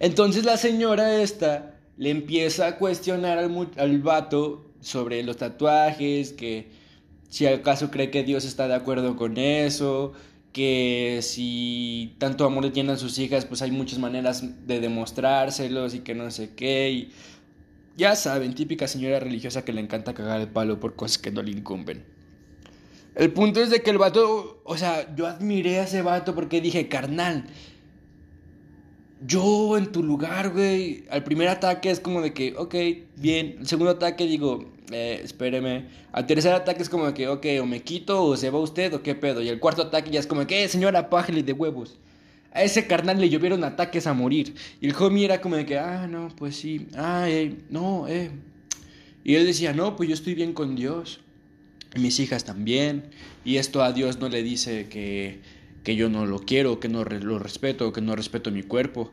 Entonces 0.00 0.44
la 0.44 0.56
señora 0.56 1.22
esta 1.22 1.76
le 1.96 2.10
empieza 2.10 2.66
a 2.66 2.76
cuestionar 2.78 3.38
al, 3.38 3.70
al 3.76 3.98
vato 4.02 4.66
sobre 4.80 5.22
los 5.22 5.36
tatuajes, 5.36 6.32
que 6.32 6.68
si 7.28 7.46
acaso 7.46 7.90
cree 7.90 8.10
que 8.10 8.22
Dios 8.22 8.44
está 8.44 8.68
de 8.68 8.74
acuerdo 8.74 9.16
con 9.16 9.38
eso, 9.38 10.12
que 10.52 11.20
si 11.22 12.14
tanto 12.18 12.44
amor 12.44 12.64
le 12.64 12.70
tienen 12.70 12.94
a 12.94 12.98
sus 12.98 13.18
hijas, 13.18 13.44
pues 13.44 13.62
hay 13.62 13.70
muchas 13.70 13.98
maneras 13.98 14.66
de 14.66 14.80
demostrárselos 14.80 15.94
y 15.94 16.00
que 16.00 16.14
no 16.14 16.30
sé 16.30 16.54
qué. 16.54 16.90
Y 16.92 17.12
ya 17.96 18.16
saben, 18.16 18.54
típica 18.54 18.88
señora 18.88 19.20
religiosa 19.20 19.64
que 19.64 19.72
le 19.72 19.80
encanta 19.80 20.14
cagar 20.14 20.40
el 20.40 20.48
palo 20.48 20.80
por 20.80 20.96
cosas 20.96 21.18
que 21.18 21.30
no 21.30 21.42
le 21.42 21.52
incumben. 21.52 22.04
El 23.14 23.32
punto 23.32 23.60
es 23.60 23.70
de 23.70 23.80
que 23.80 23.90
el 23.90 23.98
vato, 23.98 24.60
o 24.64 24.76
sea, 24.76 25.14
yo 25.14 25.26
admiré 25.26 25.78
a 25.78 25.84
ese 25.84 26.02
vato 26.02 26.34
porque 26.34 26.60
dije, 26.60 26.88
carnal, 26.88 27.44
yo 29.24 29.78
en 29.78 29.92
tu 29.92 30.02
lugar, 30.02 30.50
güey, 30.50 31.04
al 31.10 31.22
primer 31.22 31.48
ataque 31.48 31.90
es 31.90 32.00
como 32.00 32.20
de 32.20 32.32
que, 32.34 32.54
ok, 32.56 32.74
bien. 33.16 33.56
El 33.60 33.66
segundo 33.68 33.92
ataque 33.92 34.26
digo, 34.26 34.72
eh, 34.90 35.20
espéreme. 35.22 35.88
Al 36.12 36.26
tercer 36.26 36.52
ataque 36.52 36.82
es 36.82 36.88
como 36.88 37.06
de 37.06 37.14
que, 37.14 37.28
ok, 37.28 37.46
o 37.62 37.66
me 37.66 37.82
quito 37.82 38.24
o 38.24 38.36
se 38.36 38.50
va 38.50 38.58
usted 38.58 38.92
o 38.94 39.02
qué 39.02 39.14
pedo. 39.14 39.40
Y 39.40 39.48
el 39.48 39.60
cuarto 39.60 39.82
ataque 39.82 40.10
ya 40.10 40.20
es 40.20 40.26
como 40.26 40.40
de 40.40 40.46
que, 40.48 40.64
eh, 40.64 40.68
señora, 40.68 41.08
pájale 41.08 41.42
de 41.42 41.52
huevos. 41.52 41.96
A 42.54 42.62
ese 42.62 42.86
carnal 42.86 43.20
le 43.20 43.28
llovieron 43.28 43.64
ataques 43.64 44.06
a 44.06 44.14
morir. 44.14 44.54
Y 44.80 44.88
el 44.88 44.94
homie 44.96 45.24
era 45.26 45.40
como 45.40 45.56
de 45.56 45.66
que, 45.66 45.78
ah, 45.78 46.06
no, 46.08 46.28
pues 46.36 46.56
sí, 46.56 46.86
ah, 46.96 47.26
eh, 47.28 47.56
no, 47.68 48.08
eh. 48.08 48.30
Y 49.24 49.34
él 49.34 49.46
decía, 49.46 49.72
no, 49.72 49.96
pues 49.96 50.08
yo 50.08 50.14
estoy 50.14 50.34
bien 50.34 50.52
con 50.54 50.76
Dios. 50.76 51.20
mis 51.96 52.20
hijas 52.20 52.44
también. 52.44 53.10
Y 53.44 53.56
esto 53.56 53.82
a 53.82 53.92
Dios 53.92 54.18
no 54.18 54.28
le 54.28 54.42
dice 54.42 54.88
que, 54.88 55.40
que 55.84 55.96
yo 55.96 56.08
no 56.08 56.26
lo 56.26 56.40
quiero, 56.40 56.80
que 56.80 56.88
no 56.88 57.04
lo 57.04 57.38
respeto, 57.38 57.92
que 57.92 58.00
no 58.00 58.16
respeto 58.16 58.50
mi 58.50 58.62
cuerpo. 58.62 59.12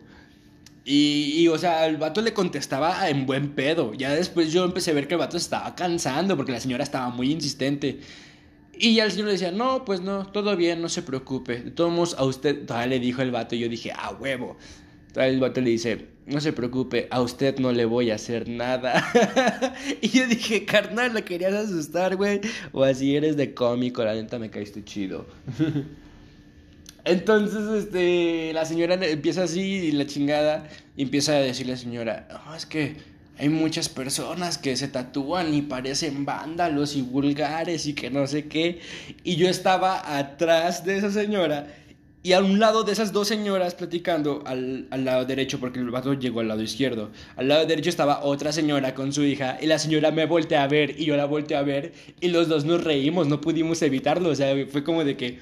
Y, 0.83 1.35
y, 1.37 1.47
o 1.47 1.57
sea, 1.57 1.85
el 1.85 1.97
vato 1.97 2.21
le 2.21 2.33
contestaba 2.33 3.07
en 3.09 3.25
buen 3.27 3.51
pedo. 3.53 3.93
Ya 3.93 4.11
después 4.15 4.51
yo 4.51 4.65
empecé 4.65 4.91
a 4.91 4.93
ver 4.95 5.07
que 5.07 5.13
el 5.13 5.19
vato 5.19 5.37
estaba 5.37 5.75
cansando 5.75 6.35
porque 6.35 6.51
la 6.51 6.59
señora 6.59 6.83
estaba 6.83 7.09
muy 7.09 7.31
insistente. 7.31 7.99
Y 8.83 8.95
ya 8.95 9.05
el 9.05 9.11
señor 9.11 9.27
le 9.27 9.33
decía, 9.33 9.51
no, 9.51 9.85
pues 9.85 10.01
no, 10.01 10.25
todo 10.25 10.57
bien, 10.57 10.81
no 10.81 10.89
se 10.89 11.03
preocupe. 11.03 11.61
De 11.61 11.69
todos 11.69 11.91
modos, 11.91 12.15
a 12.17 12.25
usted, 12.25 12.65
todavía 12.65 12.87
le 12.87 12.99
dijo 12.99 13.21
el 13.21 13.29
vato 13.29 13.53
y 13.53 13.59
yo 13.59 13.69
dije, 13.69 13.91
ah, 13.95 14.17
huevo. 14.19 14.57
Todavía 15.13 15.35
el 15.35 15.39
vato 15.39 15.61
le 15.61 15.69
dice, 15.69 16.07
no 16.25 16.41
se 16.41 16.51
preocupe, 16.51 17.07
a 17.11 17.21
usted 17.21 17.59
no 17.59 17.71
le 17.71 17.85
voy 17.85 18.09
a 18.09 18.15
hacer 18.15 18.49
nada. 18.49 19.75
y 20.01 20.09
yo 20.09 20.25
dije, 20.25 20.65
carnal, 20.65 21.13
¿la 21.13 21.21
querías 21.21 21.53
asustar, 21.53 22.15
güey? 22.15 22.41
O 22.71 22.83
así 22.83 23.15
eres 23.15 23.37
de 23.37 23.53
cómico, 23.53 24.03
la 24.03 24.15
neta 24.15 24.39
me 24.39 24.49
caíste 24.49 24.83
chido. 24.83 25.27
Entonces, 27.05 27.83
este, 27.83 28.51
la 28.51 28.65
señora 28.65 28.95
empieza 28.95 29.43
así 29.43 29.61
y 29.61 29.91
la 29.91 30.07
chingada 30.07 30.67
y 30.97 31.03
empieza 31.03 31.33
a 31.33 31.39
decirle 31.39 31.73
a 31.73 31.75
la 31.75 31.81
señora, 31.81 32.27
no, 32.47 32.55
es 32.55 32.65
que 32.65 32.95
hay 33.37 33.49
muchas 33.49 33.89
personas 33.89 34.57
que 34.57 34.75
se 34.77 34.87
tatúan 34.87 35.53
y 35.53 35.61
parecen 35.61 36.25
vándalos 36.25 36.95
y 36.95 37.01
vulgares 37.01 37.85
y 37.87 37.93
que 37.93 38.09
no 38.09 38.27
sé 38.27 38.47
qué. 38.47 38.79
Y 39.23 39.35
yo 39.35 39.49
estaba 39.49 40.17
atrás 40.17 40.85
de 40.85 40.97
esa 40.97 41.11
señora 41.11 41.67
y 42.23 42.33
a 42.33 42.39
un 42.39 42.59
lado 42.59 42.83
de 42.83 42.91
esas 42.91 43.11
dos 43.11 43.27
señoras 43.27 43.73
platicando, 43.73 44.43
al, 44.45 44.87
al, 44.91 45.05
lado 45.05 45.25
derecho, 45.25 45.59
porque 45.59 45.79
el 45.79 45.89
vato 45.89 46.13
llegó 46.13 46.41
al 46.41 46.49
lado 46.49 46.61
izquierdo, 46.61 47.09
al 47.35 47.47
lado 47.47 47.65
derecho 47.65 47.89
estaba 47.89 48.23
otra 48.23 48.51
señora 48.51 48.93
con 48.93 49.11
su 49.11 49.23
hija, 49.23 49.57
y 49.59 49.65
la 49.65 49.79
señora 49.79 50.11
me 50.11 50.27
voltea 50.27 50.63
a 50.63 50.67
ver, 50.67 50.99
y 50.99 51.05
yo 51.05 51.17
la 51.17 51.25
volteé 51.25 51.57
a 51.57 51.63
ver, 51.63 51.93
y 52.19 52.27
los 52.27 52.47
dos 52.47 52.63
nos 52.63 52.83
reímos, 52.83 53.27
no 53.27 53.41
pudimos 53.41 53.81
evitarlo, 53.81 54.29
o 54.29 54.35
sea, 54.35 54.53
fue 54.67 54.83
como 54.83 55.03
de 55.03 55.17
que 55.17 55.39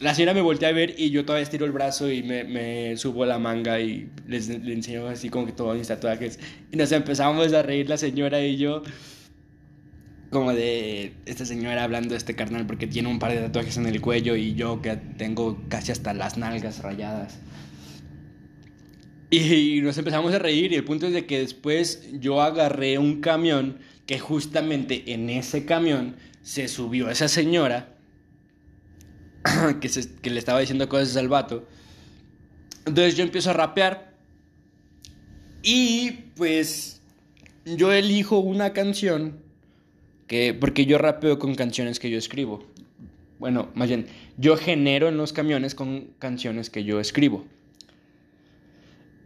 la 0.00 0.14
señora 0.14 0.34
me 0.34 0.40
voltea 0.40 0.68
a 0.68 0.72
ver 0.72 0.94
y 0.96 1.10
yo 1.10 1.24
todavía 1.24 1.42
estiro 1.42 1.66
el 1.66 1.72
brazo 1.72 2.10
y 2.10 2.22
me, 2.22 2.96
subo 2.96 3.26
la 3.26 3.38
manga 3.38 3.80
y 3.80 4.08
les, 4.26 4.48
le 4.48 4.72
enseño 4.72 5.08
así 5.08 5.28
como 5.28 5.46
que 5.46 5.52
todos 5.52 5.76
mis 5.76 5.88
tatuajes. 5.88 6.38
Y 6.72 6.76
nos 6.76 6.92
empezamos 6.92 7.52
a 7.52 7.62
reír 7.62 7.88
la 7.88 7.96
señora 7.96 8.40
y 8.40 8.56
yo, 8.56 8.82
como 10.30 10.52
de 10.52 11.14
esta 11.26 11.44
señora 11.44 11.82
hablando 11.82 12.10
de 12.10 12.18
este 12.18 12.36
carnal 12.36 12.66
porque 12.66 12.86
tiene 12.86 13.08
un 13.08 13.18
par 13.18 13.32
de 13.32 13.40
tatuajes 13.40 13.76
en 13.76 13.86
el 13.86 14.00
cuello 14.00 14.36
y 14.36 14.54
yo 14.54 14.82
que 14.82 14.96
tengo 14.96 15.64
casi 15.68 15.90
hasta 15.90 16.14
las 16.14 16.38
nalgas 16.38 16.80
rayadas. 16.82 17.38
Y 19.30 19.80
nos 19.82 19.98
empezamos 19.98 20.32
a 20.32 20.38
reír 20.38 20.72
y 20.72 20.76
el 20.76 20.84
punto 20.84 21.06
es 21.06 21.12
de 21.12 21.26
que 21.26 21.40
después 21.40 22.08
yo 22.12 22.40
agarré 22.40 22.98
un 22.98 23.20
camión 23.20 23.78
que 24.06 24.18
justamente 24.18 25.12
en 25.12 25.28
ese 25.28 25.66
camión 25.66 26.16
se 26.40 26.68
subió 26.68 27.10
esa 27.10 27.28
señora 27.28 27.97
que, 29.80 29.88
se, 29.88 30.08
le 30.22 30.38
estaba 30.38 30.60
diciendo 30.60 30.88
cosas 30.88 31.16
al 31.16 31.28
vato. 31.28 31.66
Entonces 32.86 33.16
yo 33.16 33.24
empiezo 33.24 33.50
a 33.50 33.54
rapear. 33.54 34.14
Y 35.62 36.10
pues 36.36 37.00
yo 37.64 37.92
elijo 37.92 38.38
una 38.38 38.72
canción 38.72 39.40
que 40.26 40.54
porque 40.54 40.86
yo 40.86 40.98
rapeo 40.98 41.38
con 41.38 41.54
canciones 41.54 41.98
que 41.98 42.10
yo 42.10 42.18
escribo. 42.18 42.64
Bueno, 43.38 43.68
más 43.74 43.88
bien, 43.88 44.06
yo 44.36 44.56
genero 44.56 45.08
en 45.08 45.16
los 45.16 45.32
camiones 45.32 45.74
con 45.74 46.08
canciones 46.18 46.70
que 46.70 46.84
yo 46.84 47.00
escribo. 47.00 47.44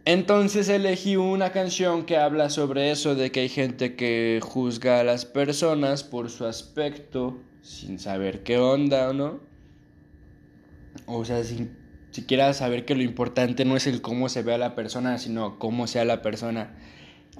Entonces 0.05 0.67
elegí 0.67 1.15
una 1.15 1.51
canción 1.51 2.05
que 2.05 2.17
habla 2.17 2.49
sobre 2.49 2.91
eso, 2.91 3.15
de 3.15 3.31
que 3.31 3.41
hay 3.41 3.49
gente 3.49 3.95
que 3.95 4.39
juzga 4.43 4.99
a 4.99 5.03
las 5.03 5.23
personas 5.23 6.03
por 6.03 6.29
su 6.29 6.45
aspecto, 6.45 7.37
sin 7.61 7.99
saber 7.99 8.43
qué 8.43 8.57
onda 8.57 9.09
o 9.09 9.13
no. 9.13 9.52
O 11.05 11.25
sea, 11.25 11.43
sin 11.43 11.77
siquiera 12.13 12.53
saber 12.53 12.85
que 12.85 12.95
lo 12.95 13.01
importante 13.01 13.65
no 13.65 13.75
es 13.75 13.87
el 13.87 14.01
cómo 14.01 14.29
se 14.29 14.43
ve 14.43 14.53
a 14.53 14.57
la 14.57 14.75
persona, 14.75 15.17
sino 15.17 15.57
cómo 15.57 15.87
sea 15.87 16.05
la 16.05 16.21
persona. 16.21 16.75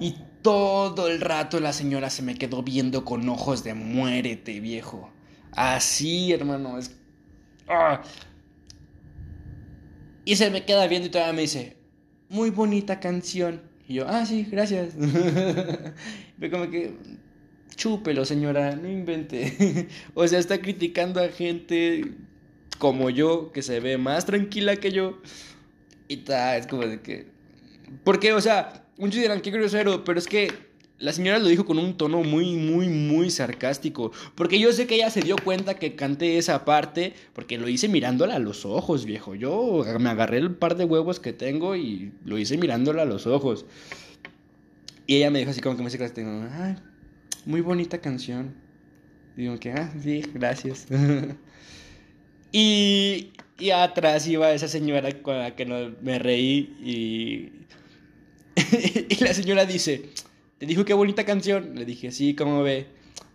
Y 0.00 0.16
todo 0.42 1.08
el 1.08 1.20
rato 1.20 1.60
la 1.60 1.72
señora 1.72 2.10
se 2.10 2.22
me 2.22 2.34
quedó 2.34 2.62
viendo 2.62 3.04
con 3.04 3.28
ojos 3.28 3.62
de 3.62 3.74
muérete, 3.74 4.60
viejo. 4.60 5.10
Así, 5.52 6.32
hermano, 6.32 6.78
es... 6.78 6.96
¡Ah! 7.68 8.02
Y 10.24 10.36
se 10.36 10.50
me 10.50 10.64
queda 10.64 10.86
viendo 10.88 11.06
y 11.06 11.10
todavía 11.10 11.34
me 11.34 11.42
dice, 11.42 11.76
muy 12.28 12.50
bonita 12.50 12.98
canción. 12.98 13.62
Y 13.86 13.94
yo, 13.94 14.08
ah, 14.08 14.26
sí, 14.26 14.46
gracias. 14.50 14.94
Ve 16.38 16.50
como 16.50 16.68
que, 16.70 16.94
chúpelo, 17.76 18.24
señora, 18.24 18.74
no 18.74 18.90
invente. 18.90 19.88
o 20.14 20.26
sea, 20.26 20.40
está 20.40 20.58
criticando 20.58 21.20
a 21.20 21.28
gente 21.28 22.14
como 22.78 23.10
yo, 23.10 23.52
que 23.52 23.62
se 23.62 23.80
ve 23.80 23.98
más 23.98 24.26
tranquila 24.26 24.76
que 24.76 24.92
yo. 24.92 25.20
Y 26.08 26.18
tal, 26.18 26.58
es 26.58 26.66
como 26.66 26.86
de 26.86 27.00
que... 27.00 27.26
Porque, 28.02 28.32
o 28.32 28.40
sea, 28.40 28.86
muchos 28.96 29.20
dirán, 29.20 29.40
qué 29.40 29.50
grosero, 29.50 30.04
pero 30.04 30.18
es 30.18 30.26
que 30.26 30.52
la 30.98 31.12
señora 31.12 31.38
lo 31.38 31.48
dijo 31.48 31.64
con 31.64 31.78
un 31.78 31.96
tono 31.96 32.22
muy, 32.22 32.54
muy, 32.54 32.88
muy 32.88 33.30
sarcástico. 33.30 34.12
Porque 34.34 34.58
yo 34.58 34.72
sé 34.72 34.86
que 34.86 34.96
ella 34.96 35.10
se 35.10 35.22
dio 35.22 35.36
cuenta 35.36 35.74
que 35.74 35.96
canté 35.96 36.38
esa 36.38 36.64
parte, 36.64 37.14
porque 37.32 37.58
lo 37.58 37.68
hice 37.68 37.88
mirándola 37.88 38.36
a 38.36 38.38
los 38.38 38.64
ojos, 38.64 39.04
viejo. 39.04 39.34
Yo 39.34 39.84
me 39.98 40.10
agarré 40.10 40.38
el 40.38 40.54
par 40.54 40.76
de 40.76 40.84
huevos 40.84 41.20
que 41.20 41.32
tengo 41.32 41.76
y 41.76 42.12
lo 42.24 42.38
hice 42.38 42.56
mirándola 42.56 43.02
a 43.02 43.06
los 43.06 43.26
ojos. 43.26 43.66
Y 45.06 45.16
ella 45.16 45.30
me 45.30 45.40
dijo 45.40 45.50
así 45.50 45.60
como 45.60 45.76
que 45.76 45.82
me 45.82 45.90
dice, 45.90 46.12
ay, 46.52 46.76
muy 47.44 47.60
bonita 47.60 47.98
canción. 47.98 48.54
Digo 49.36 49.58
que, 49.58 49.72
ah, 49.72 49.92
sí, 50.02 50.24
gracias. 50.32 50.86
Y, 52.56 53.32
y 53.58 53.70
atrás 53.70 54.28
iba 54.28 54.52
esa 54.52 54.68
señora 54.68 55.10
con 55.22 55.40
la 55.40 55.56
que 55.56 55.66
no, 55.66 55.92
me 56.02 56.20
reí 56.20 56.76
y, 56.80 57.50
y 59.08 59.24
la 59.24 59.34
señora 59.34 59.66
dice, 59.66 60.10
¿te 60.58 60.66
dijo 60.66 60.84
qué 60.84 60.94
bonita 60.94 61.24
canción? 61.24 61.74
Le 61.74 61.84
dije, 61.84 62.12
sí, 62.12 62.36
¿cómo 62.36 62.62
ve? 62.62 62.86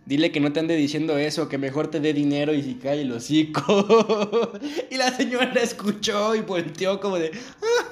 Dile 0.06 0.32
que 0.32 0.40
no 0.40 0.54
te 0.54 0.60
ande 0.60 0.74
diciendo 0.74 1.18
eso, 1.18 1.50
que 1.50 1.58
mejor 1.58 1.88
te 1.88 2.00
dé 2.00 2.14
dinero 2.14 2.54
y 2.54 2.62
si 2.62 2.76
cae 2.76 3.02
el 3.02 3.12
hocico. 3.12 4.52
y 4.90 4.96
la 4.96 5.14
señora 5.14 5.52
escuchó 5.60 6.34
y 6.34 6.40
volteó 6.40 6.98
como 6.98 7.18
de... 7.18 7.32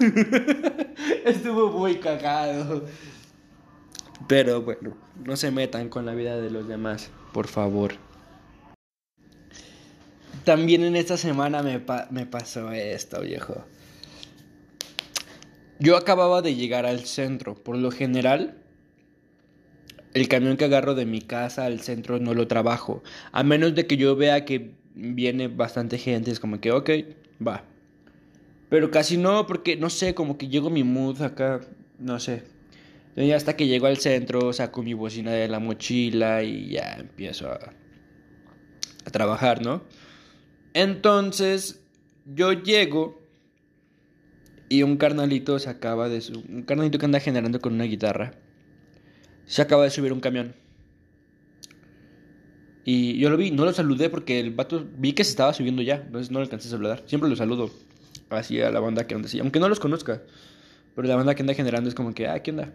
Estuvo 1.26 1.68
muy 1.72 1.96
cagado. 1.96 2.86
Pero 4.26 4.62
bueno, 4.62 4.96
no 5.22 5.36
se 5.36 5.50
metan 5.50 5.90
con 5.90 6.06
la 6.06 6.14
vida 6.14 6.40
de 6.40 6.48
los 6.48 6.66
demás, 6.68 7.10
por 7.34 7.48
favor. 7.48 8.07
También 10.48 10.82
en 10.82 10.96
esta 10.96 11.18
semana 11.18 11.62
me, 11.62 11.78
pasó 12.24 12.72
esto, 12.72 13.20
viejo. 13.20 13.66
Yo 15.78 15.94
acababa 15.94 16.40
de 16.40 16.54
llegar 16.54 16.86
al 16.86 17.00
centro. 17.00 17.54
Por 17.54 17.76
lo 17.76 17.90
general, 17.90 18.56
el 20.14 20.26
camión 20.26 20.56
que 20.56 20.64
agarro 20.64 20.94
de 20.94 21.04
mi 21.04 21.20
casa 21.20 21.66
al 21.66 21.80
centro 21.80 22.18
no 22.18 22.32
lo 22.32 22.48
trabajo. 22.48 23.02
A 23.30 23.42
menos 23.42 23.74
de 23.74 23.86
que 23.86 23.98
yo 23.98 24.16
vea 24.16 24.46
que 24.46 24.70
viene 24.94 25.48
bastante 25.48 25.98
gente. 25.98 26.30
Es 26.30 26.40
como 26.40 26.62
que, 26.62 26.72
ok, 26.72 26.90
va. 27.46 27.64
Pero 28.70 28.90
casi 28.90 29.18
no, 29.18 29.46
porque 29.46 29.76
no 29.76 29.90
sé, 29.90 30.14
como 30.14 30.38
que 30.38 30.48
llego 30.48 30.70
mi 30.70 30.82
mood 30.82 31.20
acá, 31.20 31.60
no 31.98 32.18
sé. 32.20 32.44
Y 33.16 33.32
hasta 33.32 33.54
que 33.54 33.66
llego 33.66 33.86
al 33.86 33.98
centro, 33.98 34.50
saco 34.54 34.82
mi 34.82 34.94
bocina 34.94 35.30
de 35.30 35.46
la 35.46 35.58
mochila 35.58 36.42
y 36.42 36.70
ya 36.70 36.96
empiezo 36.98 37.50
a, 37.50 37.74
a 39.04 39.10
trabajar, 39.10 39.60
¿no? 39.60 39.82
Entonces 40.78 41.80
yo 42.24 42.52
llego 42.52 43.20
y 44.68 44.84
un 44.84 44.96
carnalito 44.96 45.58
se 45.58 45.68
acaba 45.68 46.08
de 46.08 46.20
subir, 46.20 46.44
un 46.48 46.62
carnalito 46.62 47.00
que 47.00 47.04
anda 47.04 47.18
generando 47.18 47.60
con 47.60 47.72
una 47.72 47.82
guitarra, 47.82 48.34
se 49.44 49.60
acaba 49.60 49.82
de 49.82 49.90
subir 49.90 50.12
un 50.12 50.20
camión. 50.20 50.54
Y 52.84 53.18
yo 53.18 53.28
lo 53.28 53.36
vi, 53.36 53.50
no 53.50 53.64
lo 53.64 53.72
saludé 53.72 54.08
porque 54.08 54.38
el 54.38 54.52
vato 54.52 54.86
vi 54.96 55.14
que 55.14 55.24
se 55.24 55.30
estaba 55.30 55.52
subiendo 55.52 55.82
ya, 55.82 55.96
entonces 55.96 56.30
no 56.30 56.38
le 56.38 56.44
alcancé 56.44 56.68
a 56.68 56.70
saludar. 56.70 57.02
Siempre 57.06 57.28
lo 57.28 57.34
saludo 57.34 57.72
así 58.30 58.60
a 58.60 58.70
la 58.70 58.78
banda 58.78 59.04
que 59.04 59.16
anda 59.16 59.26
así, 59.26 59.40
aunque 59.40 59.58
no 59.58 59.68
los 59.68 59.80
conozca. 59.80 60.22
Pero 60.94 61.08
la 61.08 61.16
banda 61.16 61.34
que 61.34 61.42
anda 61.42 61.54
generando 61.54 61.88
es 61.88 61.96
como 61.96 62.14
que, 62.14 62.28
ah, 62.28 62.40
¿qué 62.40 62.52
onda? 62.52 62.72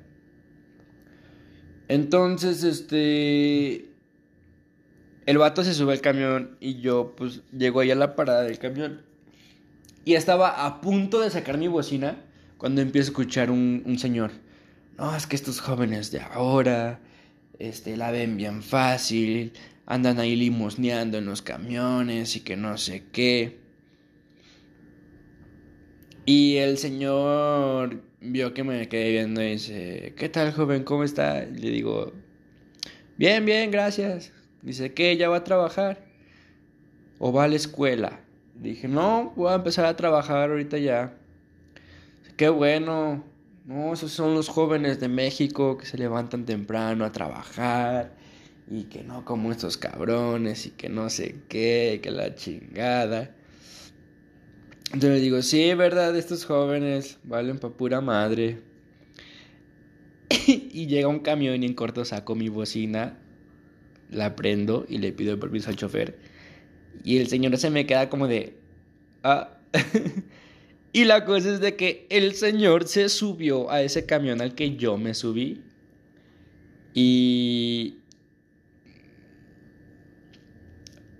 Entonces, 1.87 2.65
este 2.65 3.92
el 5.25 5.37
vato 5.37 5.63
se 5.63 5.73
sube 5.73 5.93
al 5.93 6.01
camión 6.01 6.57
y 6.59 6.81
yo 6.81 7.15
pues 7.15 7.41
llego 7.51 7.79
ahí 7.79 7.91
a 7.91 7.95
la 7.95 8.15
parada 8.15 8.43
del 8.43 8.59
camión. 8.59 9.01
Y 10.05 10.15
estaba 10.15 10.65
a 10.65 10.81
punto 10.81 11.21
de 11.21 11.29
sacar 11.29 11.57
mi 11.57 11.67
bocina 11.67 12.17
cuando 12.57 12.81
empiezo 12.81 13.09
a 13.09 13.11
escuchar 13.11 13.51
un, 13.51 13.83
un 13.85 13.97
señor. 13.99 14.31
No, 14.97 15.15
es 15.15 15.27
que 15.27 15.35
estos 15.35 15.59
jóvenes 15.61 16.11
de 16.11 16.21
ahora 16.21 16.99
este, 17.59 17.97
la 17.97 18.11
ven 18.11 18.37
bien 18.37 18.61
fácil, 18.63 19.53
andan 19.85 20.19
ahí 20.19 20.35
limosneando 20.35 21.17
en 21.17 21.25
los 21.25 21.41
camiones 21.41 22.35
y 22.35 22.41
que 22.41 22.57
no 22.57 22.77
sé 22.77 23.05
qué. 23.11 23.59
Y 26.25 26.57
el 26.57 26.77
señor 26.77 28.01
vio 28.21 28.53
que 28.53 28.63
me 28.63 28.87
quedé 28.87 29.11
viendo 29.11 29.41
y 29.41 29.51
dice, 29.51 30.13
¿qué 30.17 30.29
tal 30.29 30.53
joven? 30.53 30.83
¿Cómo 30.83 31.03
está? 31.03 31.43
Y 31.43 31.57
le 31.57 31.69
digo, 31.69 32.13
bien, 33.17 33.45
bien, 33.45 33.71
gracias. 33.71 34.31
Dice, 34.63 34.93
¿qué? 34.93 35.17
¿Ya 35.17 35.29
va 35.29 35.37
a 35.37 35.43
trabajar? 35.43 36.05
¿O 37.19 37.33
va 37.33 37.43
a 37.43 37.47
la 37.47 37.55
escuela? 37.55 38.21
Dije, 38.55 38.87
no, 38.87 39.33
voy 39.35 39.51
a 39.51 39.55
empezar 39.55 39.85
a 39.85 39.95
trabajar 39.97 40.49
ahorita 40.49 40.77
ya. 40.77 41.13
Qué 42.37 42.47
bueno. 42.47 43.23
No, 43.65 43.93
esos 43.93 44.11
son 44.11 44.33
los 44.35 44.49
jóvenes 44.49 44.99
de 44.99 45.09
México 45.09 45.77
que 45.77 45.85
se 45.85 45.97
levantan 45.97 46.45
temprano 46.45 47.05
a 47.05 47.11
trabajar 47.11 48.13
y 48.69 48.85
que 48.85 49.03
no 49.03 49.23
como 49.23 49.51
estos 49.51 49.77
cabrones 49.77 50.65
y 50.65 50.71
que 50.71 50.89
no 50.89 51.09
sé 51.09 51.35
qué, 51.47 51.99
que 52.01 52.11
la 52.11 52.35
chingada. 52.35 53.35
Entonces 54.87 55.09
le 55.09 55.19
digo, 55.19 55.41
sí, 55.41 55.73
verdad, 55.73 56.15
estos 56.15 56.45
jóvenes 56.45 57.19
valen 57.23 57.57
pa' 57.57 57.69
pura 57.69 58.01
madre. 58.01 58.61
y 60.47 60.87
llega 60.87 61.07
un 61.07 61.19
camión 61.19 61.63
y 61.63 61.65
en 61.65 61.73
corto 61.73 62.05
saco 62.05 62.35
mi 62.35 62.49
bocina, 62.49 63.17
la 64.13 64.35
prendo 64.35 64.85
y 64.87 64.97
le 64.99 65.11
pido 65.11 65.39
permiso 65.39 65.69
al 65.69 65.75
chofer. 65.75 66.17
Y 67.03 67.17
el 67.17 67.27
señor 67.27 67.57
se 67.57 67.69
me 67.69 67.85
queda 67.85 68.09
como 68.09 68.27
de, 68.27 68.55
ah. 69.23 69.57
y 70.93 71.05
la 71.05 71.25
cosa 71.25 71.53
es 71.53 71.59
de 71.59 71.75
que 71.75 72.05
el 72.09 72.33
señor 72.33 72.87
se 72.87 73.09
subió 73.09 73.71
a 73.71 73.81
ese 73.81 74.05
camión 74.05 74.41
al 74.41 74.55
que 74.55 74.75
yo 74.75 74.97
me 74.97 75.13
subí. 75.13 75.61
Y... 76.93 77.97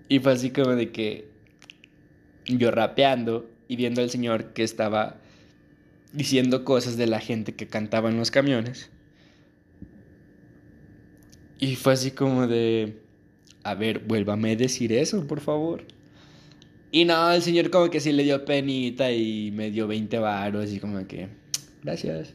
Y 0.08 0.18
fue 0.20 0.32
así 0.32 0.50
como 0.50 0.70
de 0.72 0.92
que 0.92 1.28
yo 2.46 2.70
rapeando 2.70 3.50
y 3.68 3.76
viendo 3.76 4.02
al 4.02 4.10
señor 4.10 4.52
que 4.52 4.62
estaba 4.62 5.20
diciendo 6.12 6.64
cosas 6.64 6.96
de 6.96 7.06
la 7.06 7.20
gente 7.20 7.54
que 7.54 7.66
cantaba 7.66 8.10
en 8.10 8.16
los 8.16 8.30
camiones. 8.30 8.90
Y 11.58 11.76
fue 11.76 11.92
así 11.92 12.10
como 12.10 12.46
de, 12.46 13.00
a 13.62 13.74
ver, 13.74 14.00
vuélvame 14.00 14.52
a 14.52 14.56
decir 14.56 14.92
eso, 14.92 15.26
por 15.26 15.40
favor. 15.40 15.84
Y 16.90 17.04
no, 17.04 17.32
el 17.32 17.42
señor 17.42 17.70
como 17.70 17.90
que 17.90 18.00
sí 18.00 18.12
le 18.12 18.22
dio 18.22 18.44
penita 18.44 19.10
y 19.10 19.50
me 19.52 19.70
dio 19.70 19.88
20 19.88 20.18
varos 20.18 20.72
y 20.72 20.78
como 20.78 21.06
que, 21.06 21.28
gracias. 21.82 22.34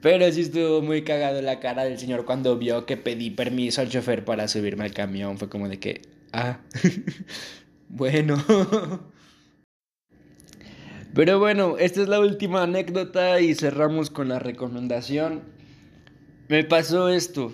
Pero 0.00 0.32
sí 0.32 0.40
estuvo 0.42 0.80
muy 0.80 1.02
cagado 1.02 1.42
la 1.42 1.60
cara 1.60 1.84
del 1.84 1.98
señor 1.98 2.24
cuando 2.24 2.56
vio 2.56 2.86
que 2.86 2.96
pedí 2.96 3.30
permiso 3.30 3.82
al 3.82 3.90
chofer 3.90 4.24
para 4.24 4.48
subirme 4.48 4.84
al 4.84 4.94
camión. 4.94 5.36
Fue 5.36 5.50
como 5.50 5.68
de 5.68 5.78
que, 5.78 6.02
ah, 6.32 6.60
bueno. 7.88 8.42
Pero 11.12 11.38
bueno, 11.38 11.76
esta 11.76 12.00
es 12.00 12.08
la 12.08 12.20
última 12.20 12.62
anécdota 12.62 13.40
y 13.40 13.54
cerramos 13.54 14.10
con 14.10 14.28
la 14.28 14.38
recomendación. 14.38 15.42
Me 16.48 16.64
pasó 16.64 17.10
esto. 17.10 17.52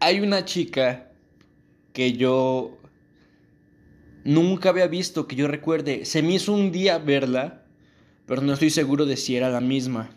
Hay 0.00 0.20
una 0.20 0.44
chica 0.44 1.10
que 1.92 2.12
yo 2.12 2.78
nunca 4.24 4.68
había 4.68 4.86
visto, 4.86 5.26
que 5.26 5.36
yo 5.36 5.48
recuerde. 5.48 6.04
Se 6.04 6.22
me 6.22 6.34
hizo 6.34 6.52
un 6.52 6.70
día 6.70 6.98
verla, 6.98 7.64
pero 8.26 8.42
no 8.42 8.52
estoy 8.52 8.70
seguro 8.70 9.06
de 9.06 9.16
si 9.16 9.36
era 9.36 9.50
la 9.50 9.60
misma. 9.60 10.10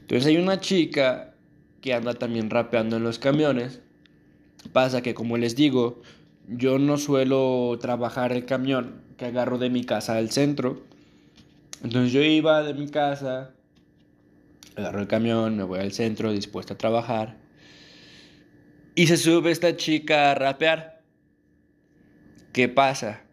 Entonces 0.00 0.26
hay 0.26 0.36
una 0.36 0.60
chica 0.60 1.34
que 1.80 1.92
anda 1.92 2.14
también 2.14 2.50
rapeando 2.50 2.96
en 2.96 3.04
los 3.04 3.18
camiones. 3.18 3.80
Pasa 4.72 5.02
que, 5.02 5.12
como 5.12 5.36
les 5.36 5.56
digo, 5.56 6.00
yo 6.48 6.78
no 6.78 6.96
suelo 6.96 7.78
trabajar 7.80 8.32
el 8.32 8.46
camión 8.46 9.02
que 9.18 9.26
agarro 9.26 9.58
de 9.58 9.70
mi 9.70 9.84
casa 9.84 10.16
al 10.16 10.30
centro. 10.30 10.82
Entonces 11.82 12.12
yo 12.12 12.22
iba 12.22 12.62
de 12.62 12.72
mi 12.72 12.88
casa, 12.88 13.50
agarro 14.76 15.00
el 15.00 15.06
camión, 15.06 15.56
me 15.56 15.64
voy 15.64 15.80
al 15.80 15.92
centro 15.92 16.32
dispuesto 16.32 16.74
a 16.74 16.78
trabajar. 16.78 17.43
Y 18.94 19.06
se 19.06 19.16
sube 19.16 19.50
esta 19.50 19.76
chica 19.76 20.30
a 20.30 20.34
rapear. 20.34 21.02
¿Qué 22.52 22.68
pasa? 22.68 23.24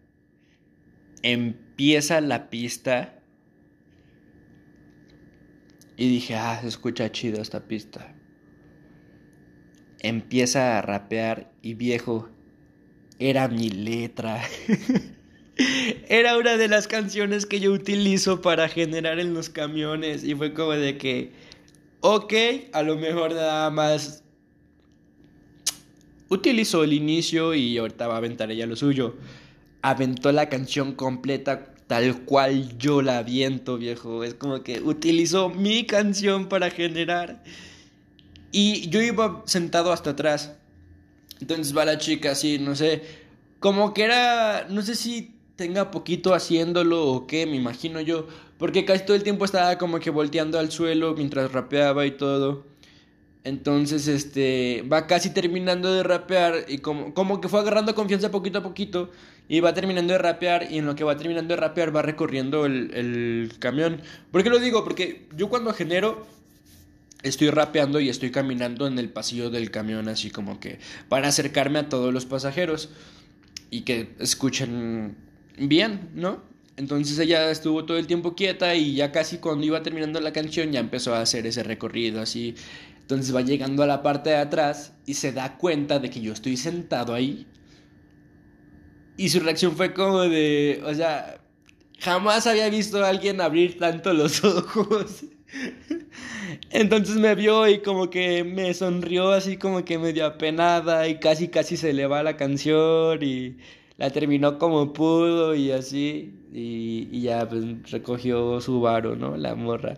Empieza 1.21 2.19
la 2.21 2.49
pista. 2.49 3.19
Y 5.97 6.09
dije, 6.09 6.35
ah, 6.35 6.59
se 6.61 6.67
escucha 6.67 7.11
chido 7.11 7.41
esta 7.41 7.67
pista. 7.67 8.15
Empieza 9.99 10.79
a 10.79 10.81
rapear 10.81 11.51
y 11.61 11.75
viejo, 11.75 12.29
era 13.19 13.47
mi 13.47 13.69
letra. 13.69 14.41
Era 16.07 16.37
una 16.37 16.57
de 16.57 16.67
las 16.67 16.87
canciones 16.87 17.45
que 17.45 17.59
yo 17.59 17.71
utilizo 17.71 18.41
para 18.41 18.67
generar 18.67 19.19
en 19.19 19.35
los 19.35 19.49
camiones 19.49 20.23
y 20.23 20.33
fue 20.33 20.53
como 20.53 20.71
de 20.71 20.97
que, 20.97 21.33
ok, 21.99 22.33
a 22.73 22.81
lo 22.81 22.97
mejor 22.97 23.33
nada 23.33 23.69
más 23.69 24.23
utilizo 26.31 26.83
el 26.83 26.93
inicio 26.93 27.53
y 27.53 27.77
ahorita 27.77 28.07
va 28.07 28.15
a 28.15 28.17
aventar 28.17 28.49
ella 28.49 28.65
lo 28.65 28.75
suyo. 28.75 29.15
Aventó 29.83 30.31
la 30.31 30.49
canción 30.49 30.93
completa 30.93 31.75
tal 31.87 32.21
cual 32.23 32.77
yo 32.77 33.01
la 33.01 33.17
aviento, 33.17 33.77
viejo. 33.77 34.23
Es 34.23 34.33
como 34.33 34.63
que 34.63 34.79
utilizó 34.79 35.49
mi 35.49 35.85
canción 35.85 36.47
para 36.47 36.69
generar. 36.71 37.43
Y 38.51 38.89
yo 38.89 39.01
iba 39.01 39.43
sentado 39.45 39.91
hasta 39.91 40.11
atrás. 40.11 40.55
Entonces 41.41 41.75
va 41.75 41.83
la 41.83 41.97
chica 41.97 42.31
así, 42.31 42.59
no 42.59 42.75
sé, 42.75 43.01
como 43.59 43.93
que 43.93 44.03
era, 44.03 44.67
no 44.69 44.83
sé 44.83 44.95
si 44.95 45.35
tenga 45.55 45.91
poquito 45.91 46.33
haciéndolo 46.33 47.07
o 47.07 47.27
qué, 47.27 47.45
me 47.45 47.55
imagino 47.55 47.99
yo, 47.99 48.27
porque 48.57 48.85
casi 48.85 49.05
todo 49.05 49.15
el 49.15 49.23
tiempo 49.23 49.43
estaba 49.43 49.77
como 49.77 49.99
que 49.99 50.11
volteando 50.11 50.59
al 50.59 50.71
suelo 50.71 51.15
mientras 51.15 51.51
rapeaba 51.51 52.05
y 52.05 52.11
todo. 52.11 52.70
Entonces, 53.43 54.07
este, 54.07 54.83
va 54.91 55.07
casi 55.07 55.31
terminando 55.31 55.91
de 55.93 56.03
rapear 56.03 56.65
y 56.67 56.77
como, 56.77 57.13
como 57.13 57.41
que 57.41 57.49
fue 57.49 57.59
agarrando 57.59 57.95
confianza 57.95 58.29
poquito 58.29 58.59
a 58.59 58.63
poquito 58.63 59.09
y 59.49 59.59
va 59.61 59.73
terminando 59.73 60.13
de 60.13 60.19
rapear 60.19 60.67
y 60.71 60.77
en 60.77 60.85
lo 60.85 60.95
que 60.95 61.03
va 61.03 61.17
terminando 61.17 61.55
de 61.55 61.59
rapear 61.59 61.95
va 61.95 62.03
recorriendo 62.03 62.65
el, 62.65 62.91
el 62.93 63.53
camión. 63.59 64.01
¿Por 64.31 64.43
qué 64.43 64.49
lo 64.49 64.59
digo? 64.59 64.83
Porque 64.83 65.27
yo 65.35 65.49
cuando 65.49 65.73
genero 65.73 66.27
estoy 67.23 67.49
rapeando 67.49 67.99
y 67.99 68.09
estoy 68.09 68.31
caminando 68.31 68.87
en 68.87 68.97
el 68.99 69.09
pasillo 69.09 69.49
del 69.49 69.71
camión 69.71 70.07
así 70.07 70.31
como 70.31 70.59
que 70.59 70.79
para 71.09 71.27
acercarme 71.27 71.79
a 71.79 71.89
todos 71.89 72.13
los 72.13 72.25
pasajeros 72.25 72.89
y 73.69 73.81
que 73.81 74.09
escuchen 74.19 75.15
bien, 75.57 76.09
¿no? 76.13 76.41
Entonces 76.77 77.19
ella 77.19 77.51
estuvo 77.51 77.85
todo 77.85 77.97
el 77.97 78.07
tiempo 78.07 78.35
quieta 78.35 78.75
y 78.75 78.95
ya 78.95 79.11
casi 79.11 79.37
cuando 79.37 79.65
iba 79.65 79.83
terminando 79.83 80.19
la 80.19 80.33
canción 80.33 80.71
ya 80.71 80.79
empezó 80.79 81.13
a 81.13 81.21
hacer 81.21 81.45
ese 81.45 81.63
recorrido 81.63 82.21
así. 82.21 82.55
Entonces 83.01 83.35
va 83.35 83.41
llegando 83.41 83.83
a 83.83 83.87
la 83.87 84.01
parte 84.01 84.29
de 84.29 84.37
atrás 84.37 84.93
y 85.05 85.15
se 85.15 85.33
da 85.33 85.57
cuenta 85.57 85.99
de 85.99 86.09
que 86.09 86.21
yo 86.21 86.33
estoy 86.33 86.57
sentado 86.57 87.13
ahí. 87.13 87.45
Y 89.17 89.29
su 89.29 89.39
reacción 89.39 89.75
fue 89.75 89.93
como 89.93 90.21
de, 90.21 90.81
o 90.85 90.93
sea, 90.93 91.41
jamás 91.99 92.47
había 92.47 92.69
visto 92.69 93.03
a 93.03 93.09
alguien 93.09 93.41
abrir 93.41 93.77
tanto 93.77 94.13
los 94.13 94.43
ojos. 94.43 95.25
Entonces 96.69 97.17
me 97.17 97.35
vio 97.35 97.67
y 97.67 97.79
como 97.79 98.09
que 98.09 98.43
me 98.43 98.73
sonrió 98.73 99.31
así 99.31 99.57
como 99.57 99.83
que 99.83 99.97
medio 99.97 100.25
apenada 100.25 101.07
y 101.07 101.19
casi 101.19 101.49
casi 101.49 101.77
se 101.77 101.93
le 101.93 102.07
va 102.07 102.23
la 102.23 102.37
canción 102.37 103.21
y 103.21 103.57
la 103.97 104.09
terminó 104.09 104.57
como 104.57 104.93
pudo 104.93 105.53
y 105.53 105.71
así 105.71 106.33
y, 106.53 107.21
ya 107.21 107.47
pues 107.47 107.91
recogió 107.91 108.59
su 108.61 108.81
varo, 108.81 109.15
¿no? 109.15 109.37
La 109.37 109.55
morra. 109.55 109.97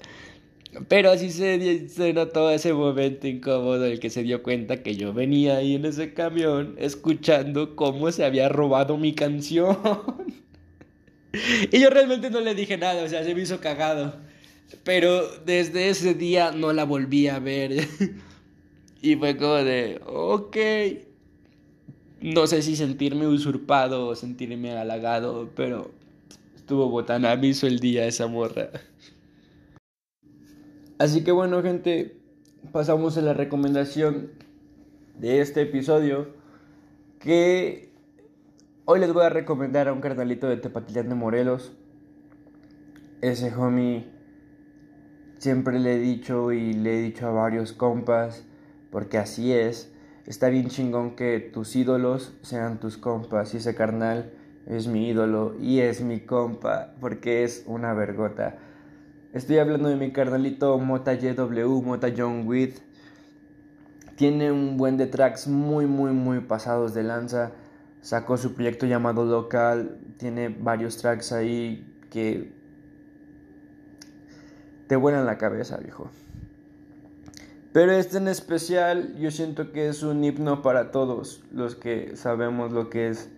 Pero 0.88 1.12
así 1.12 1.30
se, 1.30 2.14
notó 2.14 2.50
ese 2.50 2.74
momento 2.74 3.28
incómodo 3.28 3.86
el 3.86 4.00
que 4.00 4.10
se 4.10 4.24
dio 4.24 4.42
cuenta 4.42 4.82
que 4.82 4.96
yo 4.96 5.14
venía 5.14 5.58
ahí 5.58 5.76
en 5.76 5.86
ese 5.86 6.14
camión 6.14 6.76
escuchando 6.80 7.76
cómo 7.76 8.12
se 8.12 8.26
había 8.26 8.50
robado 8.50 8.98
mi 8.98 9.14
canción. 9.14 9.78
y 11.72 11.80
yo 11.80 11.90
realmente 11.90 12.30
no 12.30 12.40
le 12.40 12.56
dije 12.56 12.78
nada, 12.78 13.04
o 13.04 13.08
sea, 13.08 13.24
se 13.24 13.36
me 13.36 13.42
hizo 13.42 13.60
cagado. 13.60 14.16
Pero 14.84 15.28
desde 15.46 15.90
ese 15.90 16.16
día 16.16 16.52
no 16.52 16.74
la 16.74 16.86
volví 16.86 17.28
a 17.28 17.40
ver. 17.40 17.88
y 19.02 19.16
fue 19.16 19.38
como 19.38 19.56
de, 19.56 20.02
ok. 20.06 20.58
No 22.22 22.48
sé 22.48 22.62
si 22.62 22.76
sentirme 22.76 23.28
usurpado 23.28 24.08
o 24.08 24.16
sentirme 24.16 24.72
halagado, 24.72 25.52
pero 25.56 25.92
estuvo 26.56 26.90
botana, 26.90 27.34
el 27.34 27.80
día 27.80 28.08
esa 28.08 28.28
morra. 28.28 28.70
Así 31.04 31.22
que 31.26 31.34
bueno, 31.34 31.62
gente, 31.62 32.16
pasamos 32.72 33.18
a 33.18 33.22
la 33.22 33.34
recomendación 33.34 34.30
de 35.20 35.42
este 35.42 35.64
episodio. 35.64 36.30
Que 37.20 37.92
hoy 38.86 39.02
les 39.02 39.12
voy 39.12 39.26
a 39.26 39.30
recomendar 39.30 39.90
a 39.90 39.92
un 39.92 40.00
carnalito 40.00 40.48
de 40.48 40.56
Tepatitlán 40.56 41.10
de 41.10 41.16
Morelos. 41.16 41.74
Ese 43.20 43.54
homie 43.54 44.08
Siempre 45.40 45.78
le 45.78 45.96
he 45.96 46.00
dicho 46.00 46.54
y 46.54 46.72
le 46.72 46.98
he 46.98 47.02
dicho 47.02 47.28
a 47.28 47.32
varios 47.32 47.74
compas, 47.74 48.46
porque 48.90 49.18
así 49.18 49.52
es. 49.52 49.92
Está 50.26 50.48
bien 50.48 50.70
chingón 50.70 51.18
que 51.18 51.42
tus 51.42 51.76
ídolos 51.76 52.34
sean 52.44 52.80
tus 52.80 52.96
compas 52.96 53.54
y 53.54 53.58
ese 53.58 53.76
carnal 53.76 54.32
es 54.68 54.88
mi 54.88 55.10
ídolo 55.10 55.58
y 55.60 55.82
es 55.82 56.02
mi 56.02 56.22
compa 56.22 56.94
porque 57.02 57.44
es 57.44 57.66
una 57.68 57.94
vergota. 57.94 58.58
Estoy 59.34 59.58
hablando 59.58 59.90
de 59.90 59.96
mi 59.96 60.12
carnalito 60.12 60.78
Mota 60.78 61.16
JW, 61.16 61.82
Mota 61.82 62.14
John 62.16 62.48
With. 62.48 62.76
Tiene 64.16 64.52
un 64.52 64.78
buen 64.78 64.96
de 64.96 65.08
tracks 65.08 65.48
muy, 65.48 65.88
muy, 65.88 66.12
muy 66.12 66.42
pasados 66.42 66.94
de 66.94 67.02
lanza. 67.02 67.52
Sacó 68.02 68.38
su 68.38 68.54
proyecto 68.54 68.86
llamado 68.86 69.26
Local. 69.26 69.98
Tiene 70.18 70.50
varios 70.50 70.98
tracks 70.98 71.32
ahí 71.32 72.00
que 72.12 72.54
te 74.86 74.96
vuelan 74.96 75.26
la 75.26 75.40
cabeza, 75.40 75.78
viejo. 75.78 76.12
Pero 77.72 77.92
este 77.92 78.18
en 78.18 78.28
especial 78.28 79.16
yo 79.18 79.32
siento 79.32 79.72
que 79.72 79.88
es 79.88 80.04
un 80.04 80.24
himno 80.24 80.62
para 80.62 80.92
todos 80.92 81.44
los 81.52 81.76
que 81.76 82.16
sabemos 82.18 82.72
lo 82.72 82.92
que 82.92 83.08
es 83.08 83.32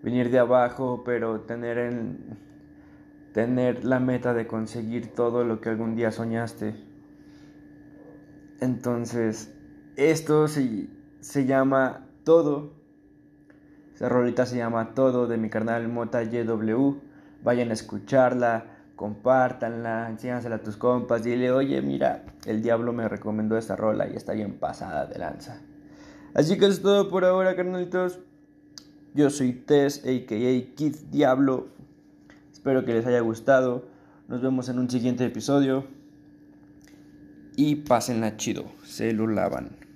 venir 0.00 0.30
de 0.30 0.38
abajo, 0.38 1.02
pero 1.04 1.40
tener 1.40 1.76
en, 1.78 2.38
tener 3.32 3.84
la 3.84 4.00
meta 4.00 4.34
de 4.34 4.46
conseguir 4.46 5.14
todo 5.14 5.44
lo 5.44 5.60
que 5.60 5.68
algún 5.68 5.96
día 5.96 6.10
soñaste. 6.10 6.74
Entonces, 8.60 9.54
esto 9.96 10.48
se, 10.48 10.88
se 11.20 11.46
llama 11.46 12.06
Todo. 12.24 12.74
Esa 13.94 14.08
rolita 14.08 14.46
se 14.46 14.56
llama 14.56 14.94
Todo 14.94 15.26
de 15.26 15.36
mi 15.36 15.50
canal 15.50 15.88
Mota 15.88 16.22
YW. 16.22 16.96
Vayan 17.42 17.70
a 17.70 17.74
escucharla 17.74 18.80
compártanla, 19.00 20.10
enséñansela 20.10 20.56
a 20.56 20.62
tus 20.62 20.76
compas, 20.76 21.22
dile, 21.22 21.50
oye, 21.50 21.80
mira, 21.80 22.22
el 22.44 22.60
diablo 22.60 22.92
me 22.92 23.08
recomendó 23.08 23.56
esta 23.56 23.74
rola 23.74 24.06
y 24.06 24.14
está 24.14 24.34
bien 24.34 24.58
pasada 24.58 25.06
de 25.06 25.18
lanza. 25.18 25.58
Así 26.34 26.58
que 26.58 26.66
es 26.66 26.82
todo 26.82 27.08
por 27.08 27.24
ahora, 27.24 27.56
carnalitos. 27.56 28.20
Yo 29.14 29.30
soy 29.30 29.54
Tess, 29.54 30.00
a.k.a. 30.04 30.74
Kid 30.76 30.96
Diablo. 31.10 31.68
Espero 32.60 32.84
que 32.84 32.92
les 32.92 33.06
haya 33.06 33.20
gustado. 33.20 33.86
Nos 34.28 34.42
vemos 34.42 34.68
en 34.68 34.78
un 34.78 34.90
siguiente 34.90 35.24
episodio. 35.24 35.86
Y 37.56 37.76
pásenla 37.76 38.36
chido. 38.36 38.66
Se 38.84 39.14
lo 39.14 39.26
lavan. 39.26 39.79